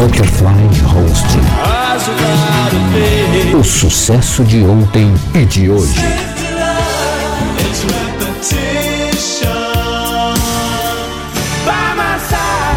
[0.00, 1.26] Butterfly Holst.
[3.54, 6.00] O sucesso de ontem e de hoje.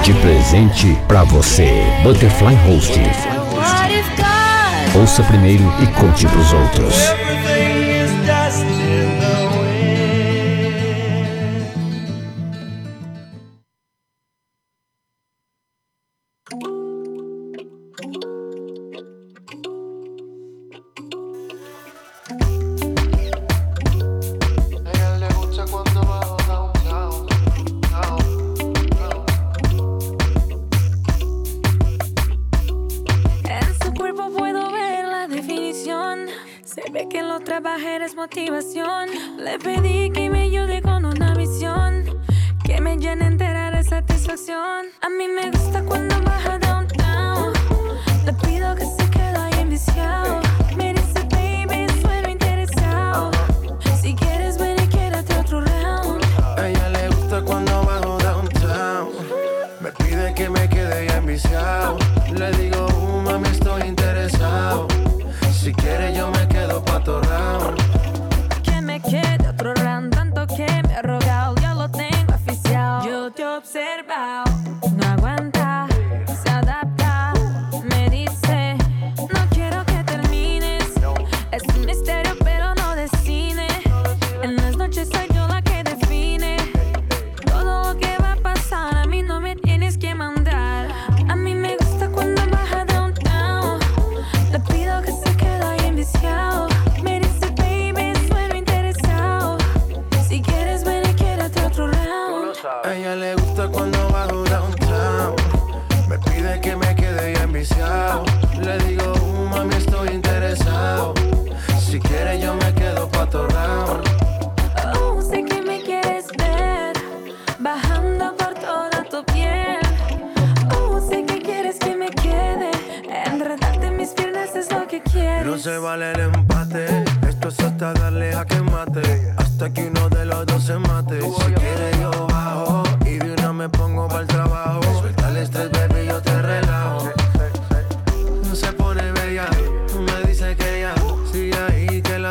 [0.03, 1.71] De presente para você,
[2.03, 2.99] Butterfly Host.
[4.93, 7.22] Ouça primeiro e conte pros outros.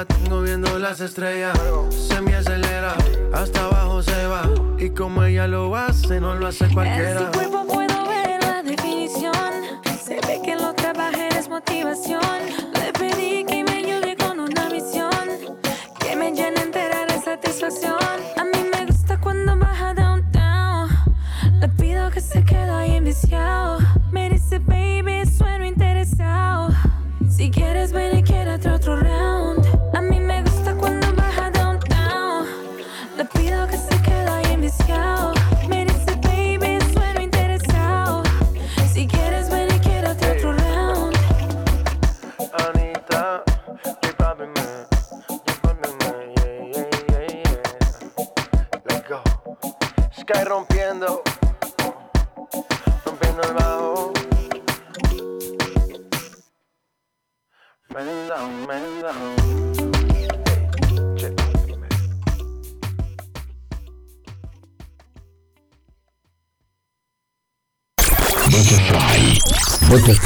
[0.04, 1.58] tengo viendo las estrellas.
[1.90, 2.94] Se me acelera,
[3.32, 4.48] hasta abajo se va.
[4.78, 7.10] Y como ella lo hace, no lo hace cualquiera.
[7.12, 9.32] En su cuerpo puedo ver la definición.
[10.04, 12.22] Se ve que lo trabajé, es motivación.
[12.74, 15.10] Le pedí que me ayude con una misión.
[16.00, 18.31] Que me llene entera de satisfacción.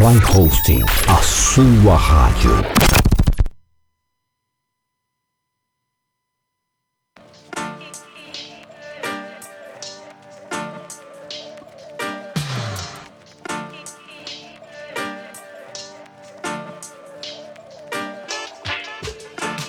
[0.07, 2.63] Worldwide Hosting, Rayo.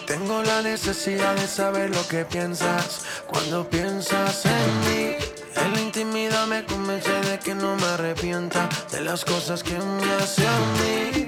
[0.05, 5.15] Tengo la necesidad de saber lo que piensas cuando piensas en mí.
[5.55, 7.06] En la intimidad me convence
[7.47, 11.27] que no me arrepienta de las cosas que me hace a mí.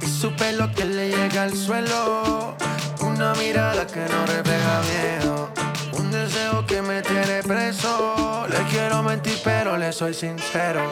[0.00, 2.56] Y su pelo que le llega al suelo,
[3.00, 5.50] una mirada que no refleja miedo.
[5.92, 10.82] Un deseo que me tiene preso, le quiero mentir pero le soy sincero.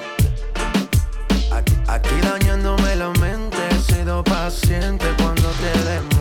[1.88, 6.19] Aquí, dañándome la mente, he sido paciente cuando te demuestro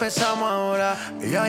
[0.00, 0.96] empezamos ahora.
[1.20, 1.44] Y ya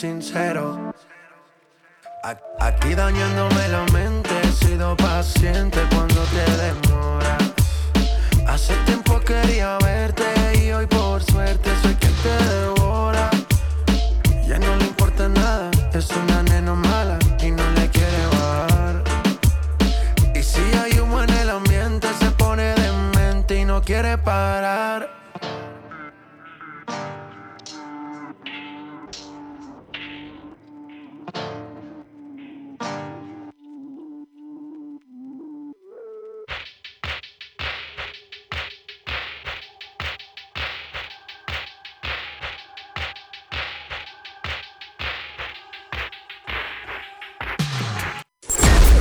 [0.00, 0.79] sincero.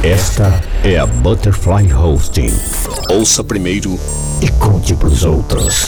[0.10, 2.52] Esta é a Butterfly Hosting.
[3.12, 3.96] Ouça primeiro
[4.42, 5.88] e conte para os outros.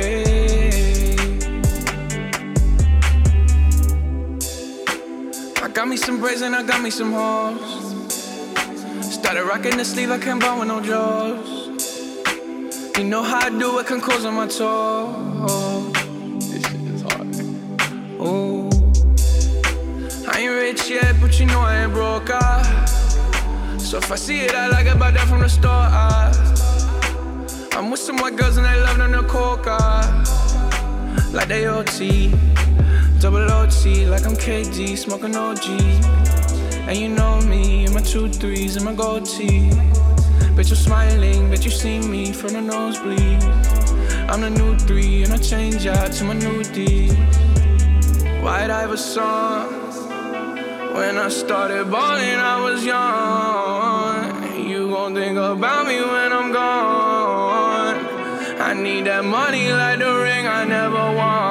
[5.73, 7.61] Got me some braids and I got me some hoes.
[9.13, 11.67] Started rocking the sleeve, I can't buy with no jaws.
[12.97, 15.93] You know how I do it, can close on my toes.
[16.49, 17.35] This shit is hard.
[18.19, 18.69] Ooh.
[20.29, 22.29] I ain't rich yet, but you know I ain't broke.
[22.31, 22.85] Ah.
[23.77, 25.71] So if I see it, I like it, buy that from the store.
[25.71, 26.31] Ah.
[27.73, 29.77] I'm with some white girls and they love them to coca.
[31.31, 32.33] Like they OT,
[33.21, 35.69] double OT, like I'm KD, smoking OG.
[36.89, 39.69] And you know me, in my two threes and my gold tee.
[40.55, 43.43] Bet you're smiling, bet you see me from the nosebleed.
[44.27, 47.09] I'm the new three, and I change out to my new D.
[48.41, 49.69] White Iverson.
[50.95, 54.67] When I started balling, I was young.
[54.67, 57.97] You gon' think about me when I'm gone.
[58.59, 61.50] I need that money like the ring I never won.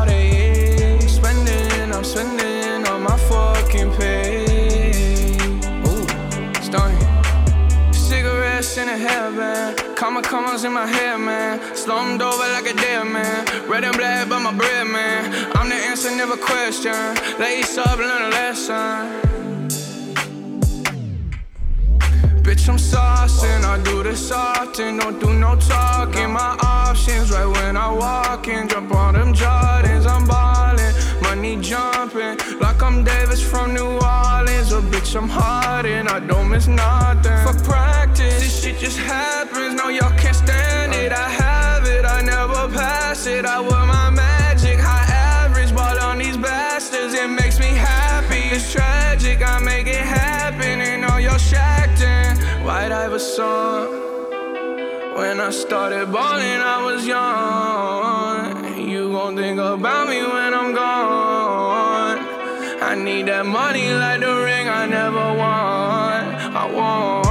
[10.11, 11.59] hairband, comma commas in my hair, man.
[11.75, 13.69] Slumped over like a dead man.
[13.69, 15.51] Red and black, but my bread, man.
[15.55, 16.93] I'm the answer, never question.
[17.39, 19.21] Lace up, learn a lesson.
[22.43, 26.31] Bitch, I'm saucing, I do this often, don't do no talking.
[26.31, 32.37] My options right when I walk in, jump on them Jordans, I'm ballin', money jumping,
[32.59, 34.73] like I'm Davis from New Orleans.
[34.73, 37.37] Oh, bitch, I'm hardin', I don't miss nothing.
[37.45, 38.00] For practice,
[38.51, 41.11] this shit just happens, no, y'all can't stand it.
[41.11, 45.07] I have it, I never pass it, I wear my magic, high
[45.43, 48.43] average, ball on these bastards, it makes me happy.
[48.55, 52.37] It's tragic, I make it happen, and all y'all shacked in.
[52.65, 54.09] White Iverson.
[55.15, 58.89] When I started balling, I was young.
[58.89, 62.19] You gon' think about me when I'm gone.
[62.81, 66.21] I need that money like the ring I never won.
[66.61, 67.30] I want.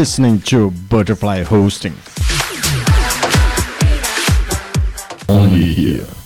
[0.00, 1.92] Listening to Butterfly Hosting.
[5.28, 6.19] Only here.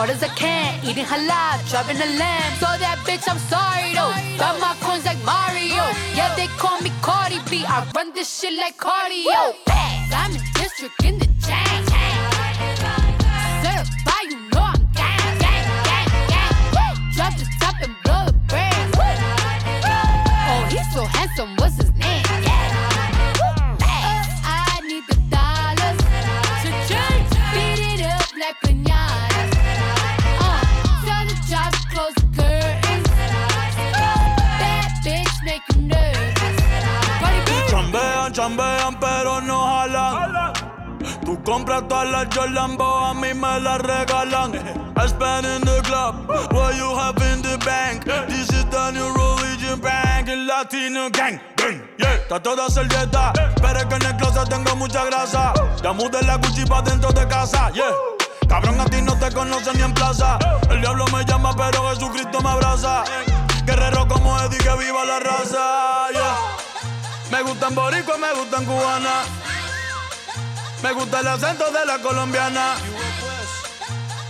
[0.00, 0.72] Hard as I can.
[0.88, 2.52] Eating halal, driving a lamb.
[2.62, 4.12] So that bitch, I'm sorry though.
[4.40, 5.84] Got my coins like Mario.
[6.16, 7.64] Yeah, they call me Cardi B.
[7.66, 9.69] I run this shit like cardio.
[52.42, 55.52] Toda servieta, pero es que en el closet tengo mucha grasa.
[55.82, 57.70] Ya mudé la Gucci pa' dentro de casa.
[58.48, 60.38] Cabrón, a ti no te conocen ni en plaza.
[60.70, 63.04] El diablo me llama, pero Jesucristo me abraza.
[63.64, 66.08] Guerrero como Eddie, que viva la raza.
[67.30, 69.22] Me gustan boricua, me gustan cubana.
[70.82, 72.74] Me gusta el acento de la colombiana.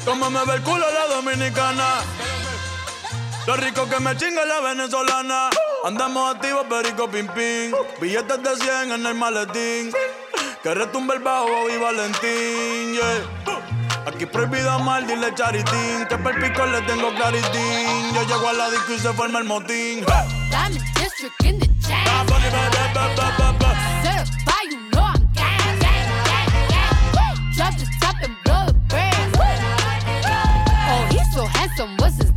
[0.04, 1.86] Como me ve el culo la dominicana.
[3.46, 5.50] Lo rico que me chinga la venezolana.
[5.82, 7.72] Andamos activos, perico pim pim.
[8.00, 9.90] Billetes de 100 en el maletín.
[10.62, 13.24] Que retumbe el bajo y Valentín, yeah.
[14.06, 16.06] Aquí prohibido mal, dile charitín.
[16.06, 18.12] Que per pico le tengo claritín.
[18.14, 20.04] Yo llego a la disco y se forma el motín.
[20.50, 22.04] Diamond District in the chain.
[24.02, 27.36] Certified, you know I'm gang, gang, gang, gang.
[27.56, 29.34] Drop the top and blow the brand.
[30.92, 31.96] Oh, he's so handsome.
[31.96, 32.29] What's his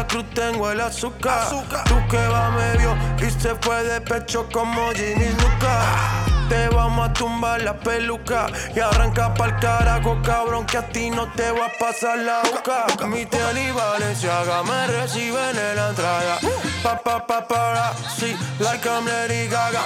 [0.00, 1.48] Celia Cruz tengo el azúcar.
[1.84, 6.24] Tú que va medio y se fue de pecho como Ginny Luca.
[6.48, 11.30] Te vamos a tumbar la peluca y arranca pa'l carajo, cabrón, que a ti no
[11.32, 12.86] te va a pasar la boca.
[13.06, 16.38] Mi tele y Valenciaga me reciben en la entrada.
[16.82, 19.82] Pa, pa, pa, para, sí, like I'm Lady Gaga.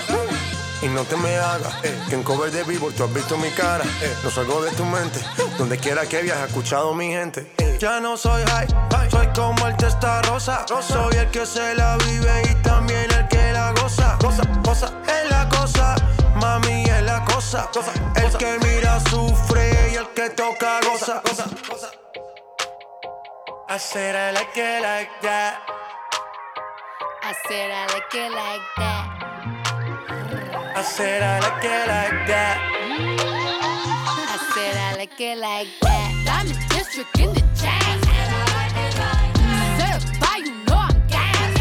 [0.85, 3.49] Y no te me hagas, eh, que en cover de vivo tú has visto mi
[3.53, 3.85] cara.
[4.03, 5.18] eh, no salgo de tu mente,
[5.57, 7.51] donde quiera que viajes, escuchado mi gente.
[7.59, 7.79] eh.
[7.81, 8.68] Ya no soy high,
[9.11, 10.64] soy como el testa rosa.
[10.68, 14.18] Soy el que se la vive y también el que la goza.
[14.20, 15.94] Cosa, cosa, es la cosa,
[16.37, 17.68] mami es la cosa.
[18.16, 21.23] El que mira sufre y el que toca goza.
[23.70, 25.61] I said I like it like that.
[27.23, 29.34] I said I like it like that.
[30.77, 32.59] I said I like it like that.
[34.29, 36.11] I said I like it like that.
[36.27, 38.01] Diamond District in the chain.
[39.79, 41.55] Certified, you know I'm gang.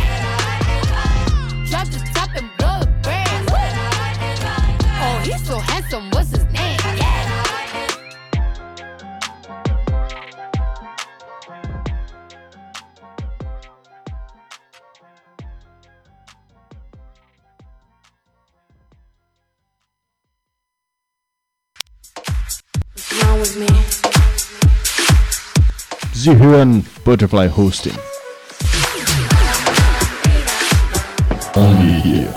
[1.70, 3.52] Drop the top and blow the brand.
[5.06, 6.10] Oh, he's so handsome.
[6.10, 6.53] What's his name?
[26.14, 27.98] Sie hören Butterfly Hosting.
[31.54, 32.34] Only here.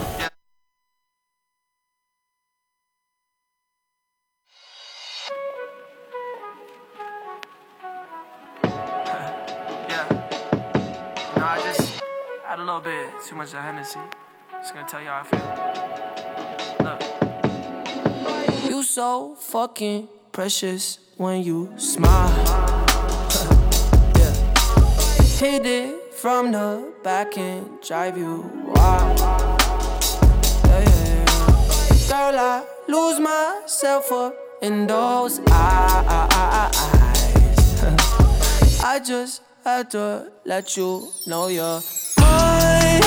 [9.88, 10.08] Yeah.
[11.36, 12.02] No, I just
[12.44, 14.00] had a little bit too much of Hennessy.
[14.50, 15.40] Just gonna tell you how I feel.
[16.84, 17.00] Look.
[18.68, 22.28] You so fucking precious when you smile.
[25.38, 29.18] Hit it from the back and drive you wild.
[29.18, 31.24] Yeah, yeah, yeah.
[32.10, 36.70] Girl, I lose myself up in those eyes.
[38.84, 41.80] I just had to let you know you're
[42.20, 43.02] mine.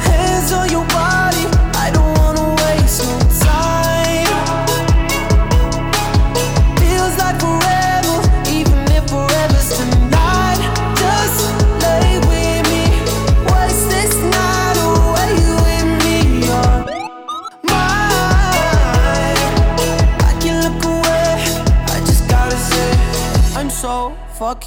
[0.00, 0.87] Hands on your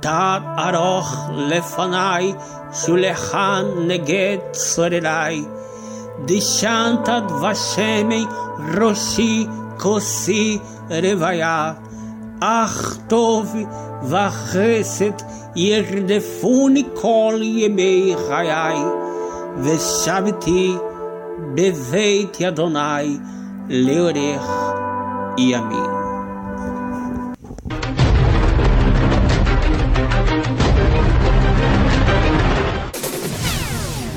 [0.00, 2.34] תת ארוך לפניי,
[2.72, 5.44] שולחן נגד צורריי.
[6.24, 8.24] דשנת דבשמי
[8.78, 9.46] ראשי
[9.78, 10.58] כוסי
[10.90, 11.72] רוויה.
[12.40, 13.54] אך טוב
[14.02, 15.22] וחסד
[15.56, 18.78] ירדפוני כל ימי חיי,
[19.62, 20.76] ושבתי
[21.54, 23.18] בבית אדוני
[23.68, 24.50] לאורך
[25.38, 25.89] ימים.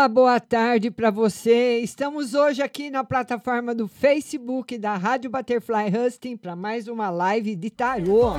[0.00, 1.80] Uma boa tarde para você.
[1.80, 7.54] Estamos hoje aqui na plataforma do Facebook da Rádio Butterfly Husting para mais uma live
[7.54, 8.32] de tarô.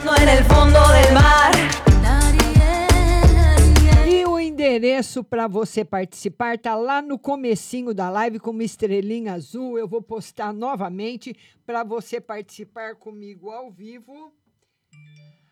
[4.09, 9.33] E o endereço para você participar tá lá no comecinho da live com uma estrelinha
[9.33, 9.77] azul.
[9.77, 14.33] Eu vou postar novamente para você participar comigo ao vivo.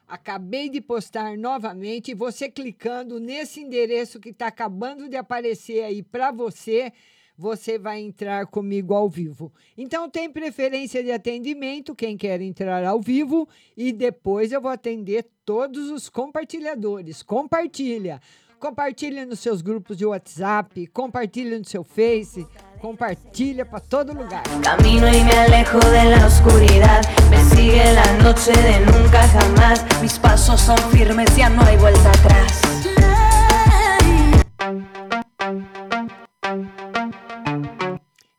[0.10, 2.16] Acabei de postar novamente.
[2.16, 6.92] Você clicando nesse endereço que está acabando de aparecer aí para você,
[7.38, 9.54] você vai entrar comigo ao vivo.
[9.78, 15.28] Então, tem preferência de atendimento, quem quer entrar ao vivo, e depois eu vou atender
[15.46, 17.22] todos os compartilhadores.
[17.22, 18.20] Compartilha.
[18.60, 22.46] Compartilha nos seus grupos de WhatsApp, compartilha no seu Face,
[22.80, 24.44] compartilha para todo lugar.
[24.64, 27.02] Camino y me alejo de la oscuridad.
[27.30, 29.86] Me sigue la noche de nunca jamás.
[30.02, 32.62] Mis pasos son firmes, ya no hay vuelta atrás.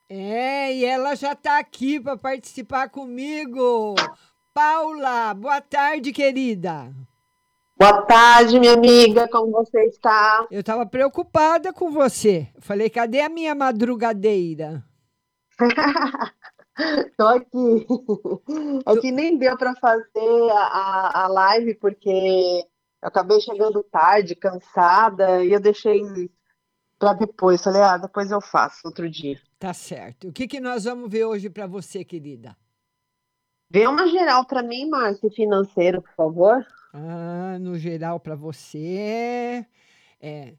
[0.09, 3.95] É, e ela já está aqui para participar comigo.
[4.53, 6.93] Paula, boa tarde, querida.
[7.81, 10.47] Boa tarde, minha amiga, como você está?
[10.51, 12.47] Eu estava preocupada com você.
[12.59, 14.85] Falei, cadê a minha madrugadeira?
[17.17, 17.87] Tô aqui.
[18.85, 25.43] É que nem deu para fazer a, a live porque eu acabei chegando tarde, cansada,
[25.43, 26.03] e eu deixei
[26.99, 27.65] para depois.
[27.65, 29.41] Falei, ah, depois eu faço outro dia.
[29.59, 30.29] Tá certo.
[30.29, 32.55] O que, que nós vamos ver hoje para você, querida?
[33.71, 36.67] Vê uma geral para mim, Márcio, financeiro, por favor.
[36.93, 39.65] Ah, no geral para você.
[40.21, 40.55] É,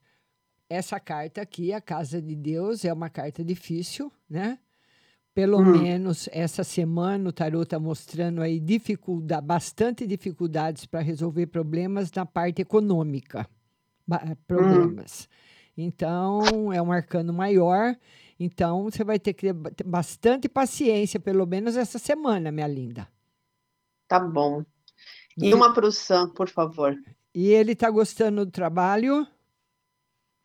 [0.69, 4.59] essa carta aqui, a Casa de Deus, é uma carta difícil, né?
[5.33, 5.63] Pelo Hum.
[5.63, 12.25] menos essa semana o tarot está mostrando aí dificuldade, bastante dificuldades para resolver problemas na
[12.25, 13.47] parte econômica.
[14.11, 15.29] Eh, Problemas.
[15.77, 17.95] Então, é um arcano maior.
[18.39, 23.07] Então, você vai ter que ter bastante paciência, pelo menos essa semana, minha linda.
[24.07, 24.63] Tá bom.
[25.37, 26.95] E uma pro Sam, por favor.
[27.33, 29.25] E ele tá gostando do trabalho?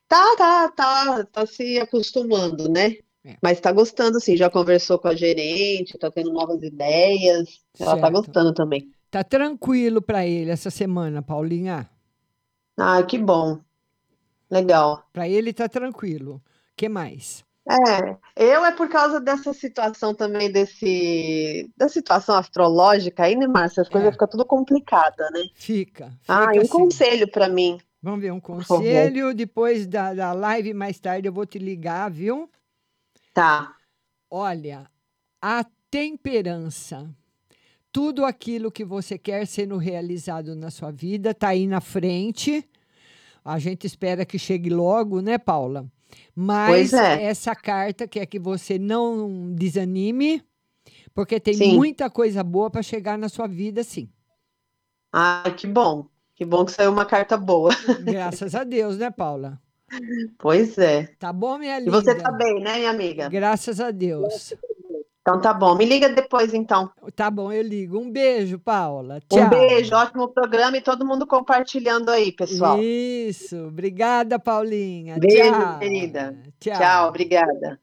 [0.08, 2.96] Tá, tá, tá, tá se acostumando, né?
[3.24, 3.36] É.
[3.42, 4.36] Mas tá gostando, sim.
[4.36, 7.60] Já conversou com a gerente, tá tendo novas ideias.
[7.78, 8.12] Ela tá Certo.
[8.12, 8.88] gostando também.
[9.10, 11.90] Tá tranquilo para ele essa semana, Paulinha?
[12.78, 13.58] Ah, que bom.
[14.50, 15.04] Legal.
[15.12, 16.40] Para ele tá tranquilo.
[16.76, 17.44] que mais?
[17.68, 23.82] É, eu é por causa dessa situação também, desse, da situação astrológica aí, né, Márcia?
[23.82, 25.42] As coisas ficam tudo complicada, né?
[25.54, 26.12] Fica.
[26.28, 26.68] Ah, fica e um assim.
[26.70, 27.78] conselho para mim.
[28.00, 29.34] Vamos ver um conselho.
[29.34, 32.48] Depois da, da live, mais tarde, eu vou te ligar, viu?
[33.34, 33.74] Tá.
[34.30, 34.88] Olha,
[35.42, 37.10] a temperança.
[37.90, 42.68] Tudo aquilo que você quer sendo realizado na sua vida está aí na frente.
[43.44, 45.86] A gente espera que chegue logo, né, Paula?
[46.34, 47.24] Mas é.
[47.24, 50.42] essa carta quer que você não desanime,
[51.14, 51.76] porque tem Sim.
[51.76, 54.08] muita coisa boa para chegar na sua vida, sim.
[55.12, 56.06] Ah, que bom.
[56.34, 57.70] Que bom que saiu uma carta boa.
[58.04, 59.58] Graças a Deus, né, Paula?
[60.38, 61.06] Pois é.
[61.18, 61.92] Tá bom, minha E linda?
[61.92, 63.28] você tá bem, né, minha amiga?
[63.30, 64.52] Graças a Deus.
[65.26, 65.74] Então tá bom.
[65.74, 66.88] Me liga depois, então.
[67.16, 67.98] Tá bom, eu ligo.
[67.98, 69.16] Um beijo, Paula.
[69.16, 69.48] Um Tchau.
[69.50, 72.80] beijo, ótimo programa e todo mundo compartilhando aí, pessoal.
[72.80, 73.66] Isso.
[73.66, 75.18] Obrigada, Paulinha.
[75.18, 75.78] Beijo, Tchau.
[75.80, 76.38] querida.
[76.60, 76.78] Tchau.
[76.78, 77.80] Tchau, obrigada.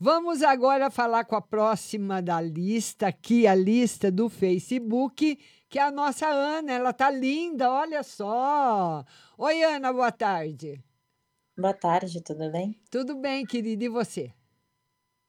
[0.00, 5.82] Vamos agora falar com a próxima da lista, aqui a lista do Facebook, que é
[5.82, 6.72] a nossa Ana.
[6.72, 9.04] Ela tá linda, olha só.
[9.36, 10.82] Oi, Ana, boa tarde.
[11.54, 12.80] Boa tarde, tudo bem?
[12.90, 14.32] Tudo bem, querida, e você?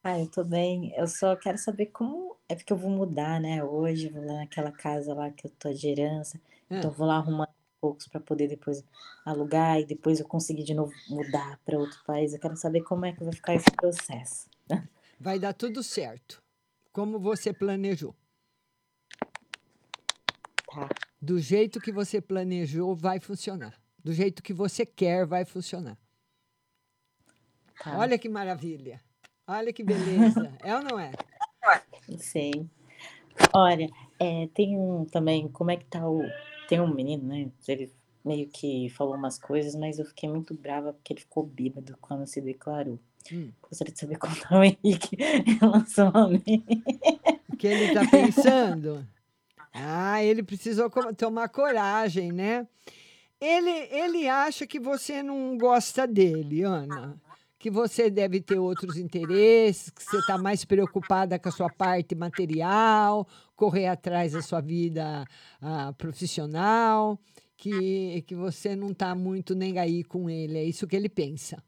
[0.06, 0.92] Ah, eu tô bem.
[0.94, 2.36] Eu só quero saber como.
[2.46, 3.64] É porque eu vou mudar, né?
[3.64, 6.38] Hoje, vou lá naquela casa lá que eu tô de herança.
[6.70, 6.94] Então, Ah.
[6.94, 7.48] vou lá arrumar
[7.80, 8.84] poucos para poder depois
[9.24, 12.34] alugar e depois eu conseguir de novo mudar para outro país.
[12.34, 14.46] Eu quero saber como é que vai ficar esse processo.
[15.18, 16.42] Vai dar tudo certo,
[16.92, 18.14] como você planejou.
[20.66, 20.88] Tá.
[21.20, 23.80] Do jeito que você planejou, vai funcionar.
[24.02, 25.96] Do jeito que você quer, vai funcionar.
[27.82, 27.96] Tá.
[27.98, 29.00] Olha que maravilha.
[29.46, 30.52] Olha que beleza.
[30.62, 31.12] é ou não é?
[32.18, 32.68] Sim.
[33.52, 36.22] Olha, é, tem um também, como é que tá o.
[36.68, 37.50] Tem um menino, né?
[37.68, 37.92] Ele
[38.24, 42.26] meio que falou umas coisas, mas eu fiquei muito brava porque ele ficou bêbado quando
[42.26, 42.98] se declarou.
[43.30, 43.50] Hum.
[43.62, 46.64] Gostaria de saber como tá o Henrique em relação a mim.
[47.52, 49.06] O que ele está pensando?
[49.72, 52.66] Ah, ele precisou tomar coragem, né?
[53.40, 57.20] Ele, ele acha que você não gosta dele, Ana.
[57.64, 62.14] Que você deve ter outros interesses, que você está mais preocupada com a sua parte
[62.14, 65.24] material, correr atrás da sua vida
[65.62, 67.18] ah, profissional,
[67.56, 70.58] que, que você não está muito nem aí com ele.
[70.58, 71.64] É isso que ele pensa.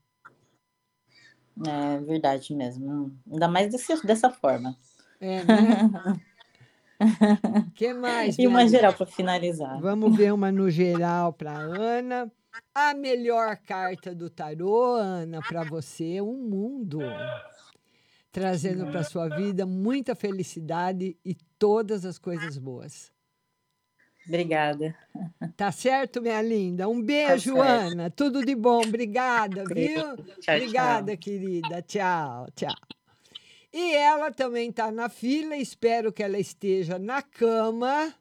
[1.66, 3.18] É verdade mesmo.
[3.32, 4.76] Ainda mais desse, dessa forma.
[5.18, 6.20] É, né?
[7.74, 8.38] que mais?
[8.38, 9.80] E uma geral para finalizar.
[9.80, 12.30] Vamos ver uma no geral para Ana.
[12.74, 17.00] A melhor carta do tarô, Ana, para você, um mundo.
[18.30, 23.10] Trazendo para sua vida muita felicidade e todas as coisas boas.
[24.28, 24.94] Obrigada.
[25.56, 26.88] Tá certo, minha linda?
[26.88, 27.62] Um beijo, certo.
[27.62, 28.10] Ana.
[28.10, 28.82] Tudo de bom.
[28.82, 30.16] Obrigada, viu?
[30.40, 31.18] Tchau, Obrigada, tchau.
[31.18, 31.82] querida.
[31.82, 32.74] Tchau, tchau.
[33.72, 35.56] E ela também está na fila.
[35.56, 38.12] Espero que ela esteja na cama.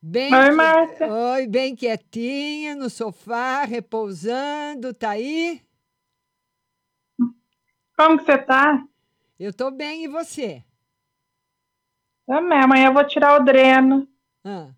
[0.00, 1.12] Bem Oi, Márcia.
[1.12, 4.94] Oi, bem quietinha, no sofá, repousando.
[4.94, 5.60] Tá aí?
[7.96, 8.86] Como que você tá?
[9.40, 10.62] Eu tô bem, e você?
[12.24, 14.06] Também, amanhã eu vou tirar o dreno.
[14.44, 14.68] Ah,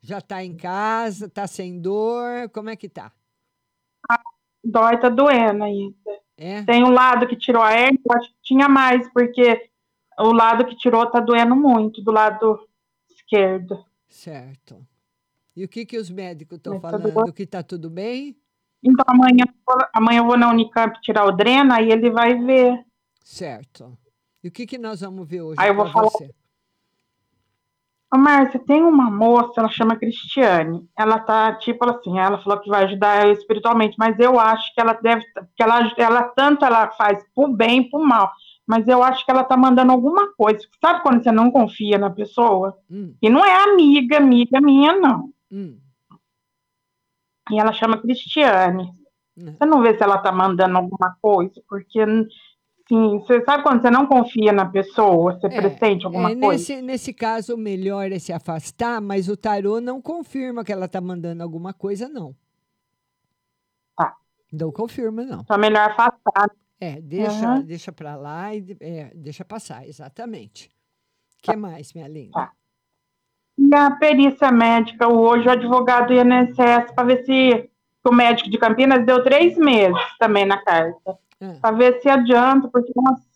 [0.00, 2.48] já tá em casa, tá sem dor?
[2.50, 3.10] Como é que tá?
[4.62, 5.96] Dói, tá doendo ainda.
[6.36, 6.62] É?
[6.62, 9.68] Tem um lado que tirou a hernia, eu acho que tinha mais, porque
[10.16, 12.68] o lado que tirou tá doendo muito, do lado
[13.10, 13.84] esquerdo.
[14.10, 14.86] Certo.
[15.56, 17.32] E o que, que os médicos estão falando?
[17.32, 18.36] Que tá tudo bem?
[18.82, 19.44] Então amanhã,
[19.94, 22.84] amanhã eu vou na Unicamp tirar o dreno, aí ele vai ver.
[23.22, 23.96] Certo.
[24.42, 26.30] E o que, que nós vamos ver hoje Aí eu vou falar- você?
[28.12, 30.88] Ô, Márcia, tem uma moça, ela chama Cristiane.
[30.98, 34.80] Ela tá, tipo assim, ela falou que vai ajudar eu espiritualmente, mas eu acho que
[34.80, 38.32] ela deve, que ela, ela tanto ela faz pro bem e pro mal,
[38.70, 40.60] mas eu acho que ela tá mandando alguma coisa.
[40.80, 42.78] Sabe quando você não confia na pessoa?
[42.88, 45.32] Hum, E não é amiga, amiga minha, não.
[45.50, 45.76] hum.
[47.50, 48.84] E ela chama Cristiane.
[49.36, 49.56] Hum.
[49.58, 53.90] Você não vê se ela tá mandando alguma coisa, porque assim, você sabe quando você
[53.90, 56.46] não confia na pessoa, você pressente alguma É, coisa?
[56.52, 60.86] nesse, nesse caso, o melhor é se afastar, mas o tarô não confirma que ela
[60.86, 62.36] está mandando alguma coisa, não.
[63.96, 64.14] Tá.
[64.52, 65.40] Não confirma, não.
[65.40, 66.50] Então é melhor afastar.
[66.80, 67.60] É, deixa, Aham.
[67.62, 70.68] deixa para lá e de- é, deixa passar, exatamente.
[71.38, 72.32] O que mais, minha linda?
[72.32, 72.52] Tá.
[73.58, 77.70] E a perícia médica, hoje o advogado do INSS, para ver se
[78.04, 81.18] o médico de Campinas deu três meses também na carta.
[81.40, 81.56] Ah.
[81.60, 83.28] Para ver se adianta, porque nossa,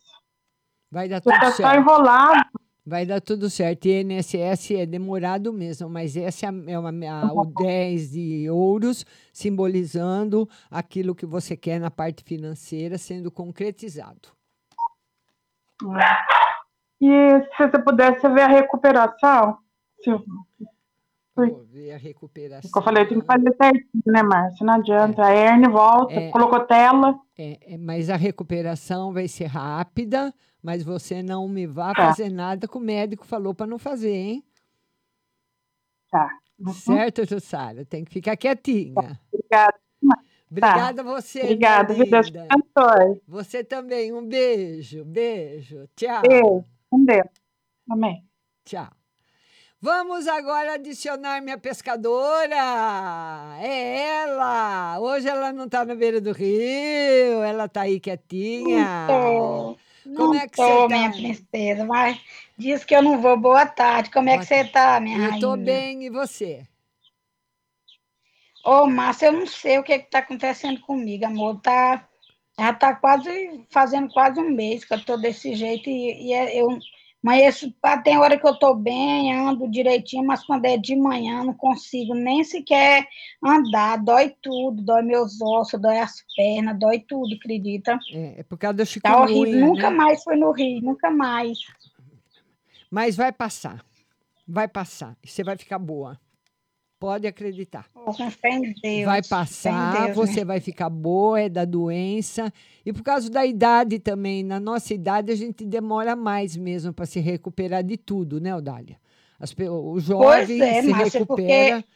[0.91, 1.75] Vai dar tudo tá só certo.
[1.79, 2.49] enrolado.
[2.85, 3.85] Vai dar tudo certo.
[3.87, 9.03] E INSS é demorado mesmo, mas essa é, é uma, a- o 10 de ouros,
[9.33, 14.29] simbolizando aquilo que você quer na parte financeira sendo concretizado.
[17.01, 19.57] E se você pudesse ver a recuperação,
[20.03, 20.11] se,
[21.35, 22.71] Vou ver a recuperação.
[22.71, 24.65] como eu falei, tem que fazer certinho, né, Márcia?
[24.65, 25.21] Não adianta.
[25.25, 26.29] A hernia volta, É.
[26.29, 27.19] colocou tela.
[27.37, 30.33] É, é, mas a recuperação vai ser rápida,
[30.65, 32.07] mas você não me vá Tá.
[32.07, 34.43] fazer nada que o médico falou para não fazer, hein?
[36.09, 36.27] Tá.
[36.57, 36.73] Uhum.
[36.73, 37.85] Certo, Jussara?
[37.85, 39.19] Tem que ficar quietinha.
[39.31, 39.77] Obrigada.
[40.49, 41.93] Obrigada a você, Obrigada?
[41.93, 43.21] Deus te abençoe.
[43.27, 44.11] Você também.
[44.11, 45.87] Um beijo, beijo.
[45.95, 46.21] Tchau.
[46.23, 46.63] Beijo.
[46.89, 47.27] Com Deus.
[47.89, 48.25] Amém.
[48.63, 48.87] Tchau.
[49.79, 52.55] Vamos agora adicionar minha pescadora.
[53.61, 54.99] É ela.
[54.99, 59.05] Hoje ela não está na beira do rio, ela está aí quietinha.
[59.07, 59.77] Tô.
[60.13, 60.87] Como Não é que tô, você tá?
[60.89, 62.19] minha princesa, mas
[62.57, 63.37] diz que eu não vou.
[63.37, 64.09] Boa tarde.
[64.11, 65.57] Como é que você tá, minha Eu tô rainha?
[65.57, 66.65] bem, e você?
[68.65, 71.61] Ô, Márcia, eu não sei o que que tá acontecendo comigo, amor.
[71.61, 72.07] Tá,
[72.59, 76.59] já tá quase, fazendo quase um mês que eu tô desse jeito e, e é-
[76.61, 76.67] eu...
[77.25, 80.95] Mas esse, pá, tem hora que eu tô bem, ando direitinho, mas quando é de
[80.95, 83.07] manhã não consigo nem sequer
[83.43, 87.97] andar, dói tudo, dói meus ossos, dói as pernas, dói tudo, acredita?
[88.13, 89.97] É, é por causa da Tá chikungunya, horrível, nunca né?
[89.97, 91.57] mais fui no Rio, nunca mais.
[92.91, 93.83] Mas vai passar.
[94.47, 95.17] Vai passar.
[95.25, 96.19] Você vai ficar boa.
[96.99, 97.89] Pode acreditar.
[97.93, 99.05] Com fé em Deus.
[99.05, 100.45] Vai passar, Deus, você né?
[100.45, 102.51] vai ficar boa, é da doença.
[102.85, 107.05] E por causa da idade também, na nossa idade a gente demora mais mesmo para
[107.05, 108.97] se recuperar de tudo, né, Odália?
[109.39, 111.83] As, o Pois jovem é, se Márcia, recupera.
[111.83, 111.87] porque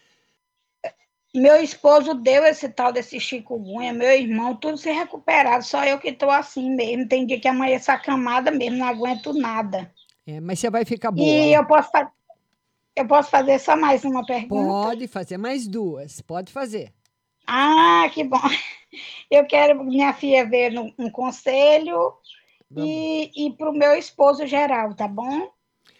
[1.33, 6.09] meu esposo deu esse tal desse chikungunya, meu irmão, tudo se recuperado, só eu que
[6.09, 7.07] estou assim mesmo.
[7.07, 9.91] Tem dia que amanhece acamada mesmo, não aguento nada.
[10.25, 11.25] É, mas você vai ficar boa.
[11.25, 12.11] E eu posso, fa-
[12.95, 14.87] eu posso fazer só mais uma pergunta?
[14.87, 16.93] Pode fazer mais duas, pode fazer.
[17.47, 18.37] Ah, que bom.
[19.29, 22.13] Eu quero minha filha ver no- um conselho
[22.75, 25.51] e, e para o meu esposo geral, tá bom?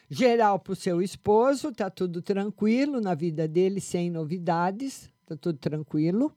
[0.10, 5.60] Geral para o seu esposo, tá tudo tranquilo na vida dele, sem novidades, tá tudo
[5.60, 6.36] tranquilo.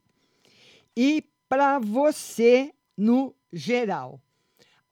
[0.97, 4.21] E para você, no geral,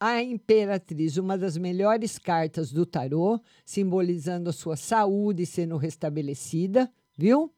[0.01, 7.55] a Imperatriz, uma das melhores cartas do tarô, simbolizando a sua saúde sendo restabelecida, viu?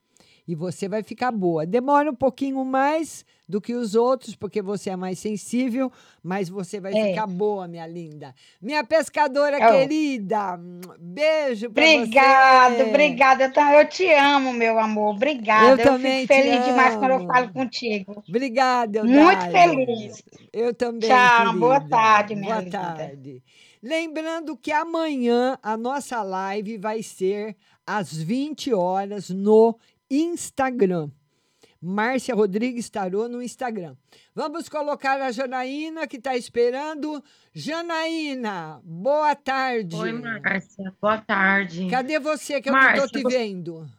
[0.47, 1.65] E você vai ficar boa.
[1.65, 6.81] Demora um pouquinho mais do que os outros, porque você é mais sensível, mas você
[6.81, 7.09] vai É.
[7.11, 8.35] ficar boa, minha linda.
[8.61, 9.71] Minha pescadora Oh.
[9.73, 10.59] querida,
[10.99, 12.83] beijo pra Obrigado, você.
[12.85, 13.45] obrigada.
[13.45, 15.15] Eu, tam- eu te amo, meu amor.
[15.15, 15.67] Obrigada.
[15.71, 18.23] Eu Eu, também fico feliz demais quando eu falo contigo.
[18.29, 19.53] Obrigada, Muito Eudália.
[19.87, 20.23] feliz.
[20.53, 21.09] Eu também.
[21.09, 21.97] Tchau, boa querida.
[21.97, 22.79] tarde, minha Boa linda.
[22.79, 23.43] tarde.
[23.83, 29.77] Lembrando que amanhã a nossa live vai ser às 20 horas no
[30.17, 31.11] Instagram.
[31.81, 33.97] Márcia Rodrigues Tarô no Instagram.
[34.35, 37.23] Vamos colocar a Janaína que está esperando.
[37.53, 39.97] Janaína, boa tarde.
[39.97, 40.95] Oi, Márcia.
[41.01, 41.89] Boa tarde.
[41.91, 43.91] Cadê você que eu não estou te vendo?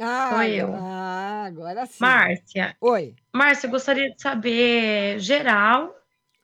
[0.00, 0.74] Ah, Sou eu.
[0.74, 1.98] ah, agora sim.
[2.00, 2.74] Márcia.
[2.80, 3.14] Oi.
[3.34, 5.94] Márcia, eu gostaria de saber geral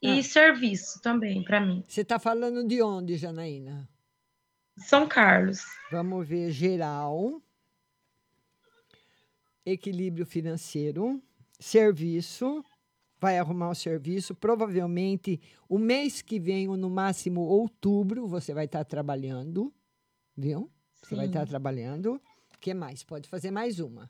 [0.03, 0.23] e Ah.
[0.23, 1.83] serviço também para mim.
[1.89, 3.89] Você está falando de onde, Janaína?
[4.77, 5.65] São Carlos.
[5.91, 7.41] Vamos ver geral.
[9.67, 11.21] Equilíbrio financeiro.
[11.59, 12.65] Serviço.
[13.19, 14.35] Vai arrumar o serviço.
[14.35, 19.75] Provavelmente o mês que vem, ou no máximo outubro, você vai estar trabalhando.
[20.37, 20.71] Viu?
[21.03, 21.31] Você vai Sim.
[21.31, 22.21] estar trabalhando.
[22.55, 23.03] O que mais?
[23.03, 24.09] Pode fazer mais uma.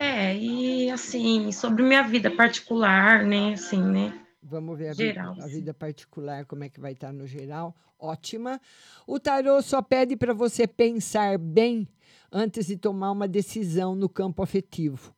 [0.00, 3.52] É, e assim, sobre minha vida particular, né?
[3.54, 4.24] Assim, né?
[4.40, 5.54] Vamos ver a, Geral, vida, a sim.
[5.56, 7.74] vida particular, como é que vai estar no geral.
[7.98, 8.60] Ótima.
[9.06, 11.88] O tarô só pede para você pensar bem
[12.32, 15.14] antes de tomar uma decisão no campo afetivo.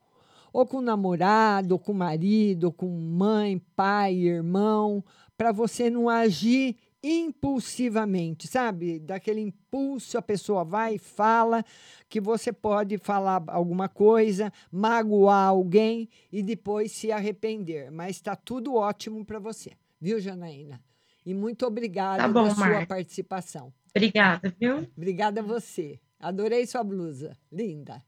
[0.52, 5.04] Ou com o namorado, ou com o marido, ou com mãe, pai, irmão,
[5.36, 8.98] para você não agir impulsivamente, sabe?
[8.98, 11.64] Daquele impulso, a pessoa vai e fala
[12.08, 17.90] que você pode falar alguma coisa, magoar alguém e depois se arrepender.
[17.90, 20.82] Mas está tudo ótimo para você, viu, Janaína?
[21.24, 23.72] E muito obrigada Tá bom, pela sua participação.
[23.94, 24.86] Obrigada, viu?
[24.96, 26.00] Obrigada a você.
[26.20, 27.36] Adorei sua blusa.
[27.50, 28.04] Linda.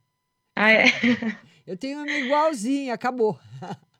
[0.54, 0.84] Ah, é?
[1.66, 3.38] Eu tenho uma igualzinha, acabou.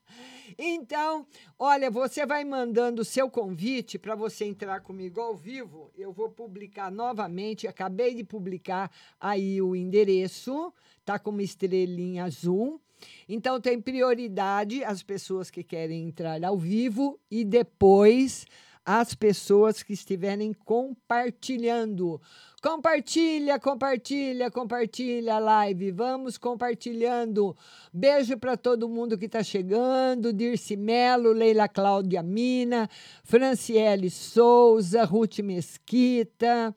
[0.59, 1.27] Então,
[1.59, 5.91] olha, você vai mandando o seu convite para você entrar comigo ao vivo.
[5.97, 7.67] Eu vou publicar novamente.
[7.67, 10.73] Acabei de publicar aí o endereço,
[11.07, 12.81] tá com uma estrelinha azul.
[13.27, 18.47] Então, tem prioridade as pessoas que querem entrar ao vivo e depois
[18.85, 22.21] as pessoas que estiverem compartilhando.
[22.63, 25.91] Compartilha, compartilha, compartilha a live.
[25.91, 27.57] Vamos compartilhando.
[27.93, 32.89] Beijo para todo mundo que está chegando: Dirce Melo, Leila Cláudia Mina,
[33.25, 36.73] Franciele Souza, Ruth Mesquita.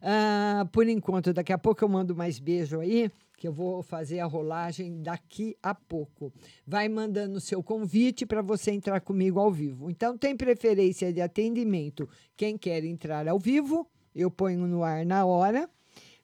[0.00, 4.20] Ah, por enquanto, daqui a pouco eu mando mais beijo aí, que eu vou fazer
[4.20, 6.32] a rolagem daqui a pouco.
[6.66, 9.90] Vai mandando o seu convite para você entrar comigo ao vivo.
[9.90, 13.86] Então, tem preferência de atendimento quem quer entrar ao vivo
[14.16, 15.68] eu ponho no ar na hora.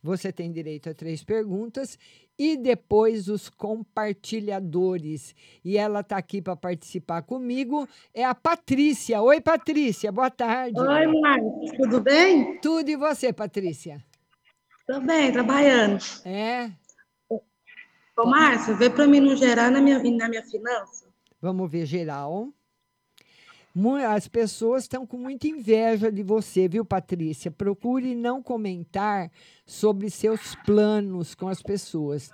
[0.03, 1.97] Você tem direito a três perguntas
[2.36, 5.34] e depois os compartilhadores.
[5.64, 7.86] E ela está aqui para participar comigo.
[8.12, 9.22] É a Patrícia.
[9.22, 10.11] Oi, Patrícia.
[10.11, 10.80] Boa tarde.
[10.80, 11.76] Oi, Márcia.
[11.76, 12.59] Tudo bem?
[12.59, 14.03] Tudo e você, Patrícia?
[14.86, 16.03] Tô bem, trabalhando.
[16.24, 16.72] É?
[17.28, 21.07] Ô, Márcia, vê para mim no geral na minha, na minha finança.
[21.40, 22.49] Vamos ver geral.
[24.09, 27.51] As pessoas estão com muita inveja de você, viu, Patrícia?
[27.51, 29.31] Procure não comentar
[29.64, 32.31] sobre seus planos com as pessoas.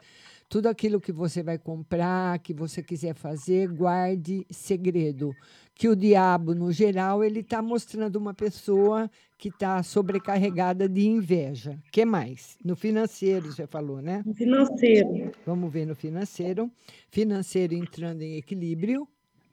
[0.49, 5.30] Tudo aquilo que você vai comprar, que você quiser fazer, guarde segredo.
[5.74, 11.78] Que o diabo, no geral, ele está mostrando uma pessoa que está sobrecarregada de inveja.
[11.93, 12.57] que mais?
[12.64, 14.22] No financeiro, você falou, né?
[14.26, 15.30] No financeiro.
[15.47, 16.68] Vamos ver no financeiro.
[17.11, 19.07] Financeiro entrando em equilíbrio.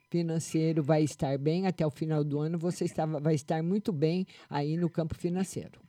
[0.09, 2.57] Financeiro vai estar bem até o final do ano.
[2.59, 5.79] Você estava, vai estar muito bem aí no campo financeiro.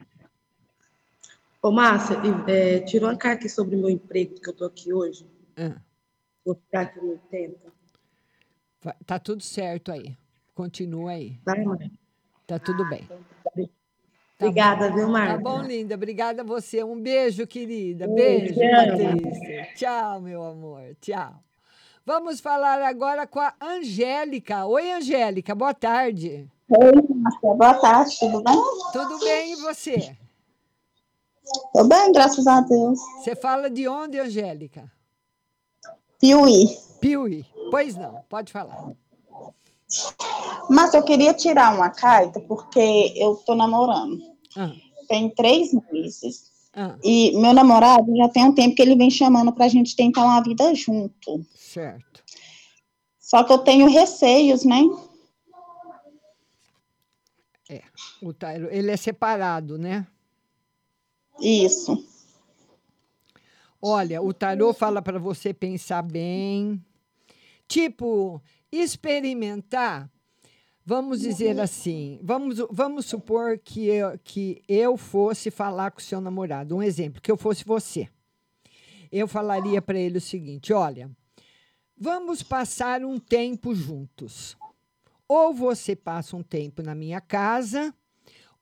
[1.63, 2.17] Ô, Márcia,
[2.49, 5.27] é, tirou uma carta sobre o meu emprego, que eu tô aqui hoje.
[5.57, 5.81] Ah,
[6.45, 7.73] Vou ficar aqui no tempo.
[9.05, 10.17] tá tudo certo aí.
[10.55, 11.39] Continua aí.
[11.45, 11.91] Tá, mãe?
[12.47, 13.09] Tá tudo bem.
[14.39, 14.95] Obrigada, bom.
[14.97, 15.39] viu, Tá Márcia?
[15.39, 15.95] bom, linda.
[15.95, 16.85] Obrigada a você.
[16.85, 18.07] Um beijo, querida.
[18.07, 18.71] Beijo, Beijo.
[18.71, 19.69] Patrícia.
[19.75, 20.95] Tchau, meu amor.
[21.01, 21.43] Tchau.
[22.07, 24.65] Vamos falar agora com a Angélica.
[24.65, 25.55] Oi, Angélica.
[25.57, 26.49] Boa tarde.
[26.71, 27.55] Oi, Márcia.
[27.55, 28.63] Boa tarde, tudo bem?
[28.93, 30.17] Tudo bem e você?
[31.73, 33.01] Tô bem, graças a Deus.
[33.19, 34.91] Você fala de onde, Angélica?
[36.21, 36.77] Piuí.
[37.01, 37.45] Piuí.
[37.73, 38.93] Pois não, pode falar.
[40.71, 44.19] Mas eu queria tirar uma carta porque eu tô namorando.
[44.57, 44.73] Ah,
[45.09, 46.51] Tem três meses.
[46.75, 50.25] ah, E meu namorado já tem um tempo que ele vem chamando pra gente tentar
[50.25, 51.45] uma vida junto.
[51.77, 52.25] Certo.
[53.19, 54.81] Só que eu tenho receios, né?
[57.69, 57.83] É.
[58.23, 60.07] O Tairo, ele é separado, né?
[61.39, 62.03] Isso.
[63.83, 66.83] Olha, o tarô fala para você pensar bem.
[67.69, 68.41] Tipo,
[68.73, 70.11] experimentar.
[70.85, 76.21] Vamos dizer assim, vamos, vamos supor que eu, que eu fosse falar com o seu
[76.21, 76.77] namorado.
[76.77, 78.09] Um exemplo, que eu fosse você.
[79.11, 81.11] Eu falaria para ele o seguinte: olha,
[81.99, 84.57] vamos passar um tempo juntos.
[85.29, 87.93] Ou você passa um tempo na minha casa,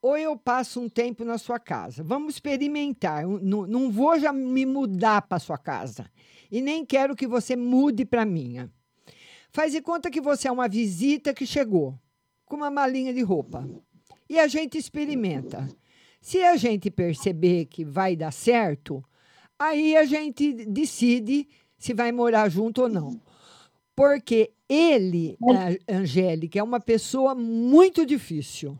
[0.01, 2.03] ou eu passo um tempo na sua casa.
[2.03, 3.25] Vamos experimentar.
[3.25, 6.09] Não, não vou já me mudar para sua casa.
[6.51, 8.71] E nem quero que você mude para minha.
[9.51, 11.97] Faz de conta que você é uma visita que chegou
[12.45, 13.67] com uma malinha de roupa.
[14.29, 15.67] E a gente experimenta.
[16.21, 19.03] Se a gente perceber que vai dar certo,
[19.57, 23.21] aí a gente decide se vai morar junto ou não.
[23.95, 25.37] Porque ele,
[25.87, 28.77] Angélica, é uma pessoa muito difícil.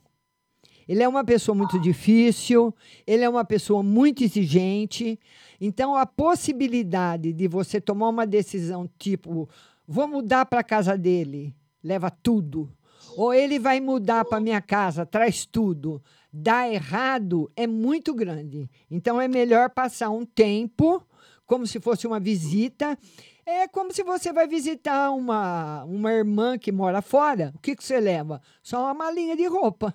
[0.88, 2.74] Ele é uma pessoa muito difícil,
[3.08, 5.20] ele é uma pessoa muito exigente.
[5.60, 9.50] Então, a possibilidade de você tomar uma decisão tipo,
[9.88, 12.72] vou mudar para a casa dele, leva tudo.
[13.18, 16.02] Ou ele vai mudar para minha casa, traz tudo.
[16.32, 18.70] Dá errado é muito grande.
[18.92, 21.02] Então, é melhor passar um tempo,
[21.48, 22.98] como se fosse uma visita.
[23.46, 27.54] É como se você vai visitar uma, uma irmã que mora fora.
[27.56, 28.42] O que, que você leva?
[28.64, 29.94] Só uma malinha de roupa.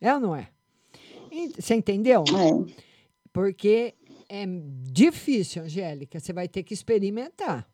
[0.00, 0.48] É ou não é?
[1.58, 2.22] Você entendeu?
[3.32, 3.94] Porque
[4.28, 4.44] é
[4.92, 6.20] difícil, Angélica.
[6.20, 7.68] Você vai ter que experimentar.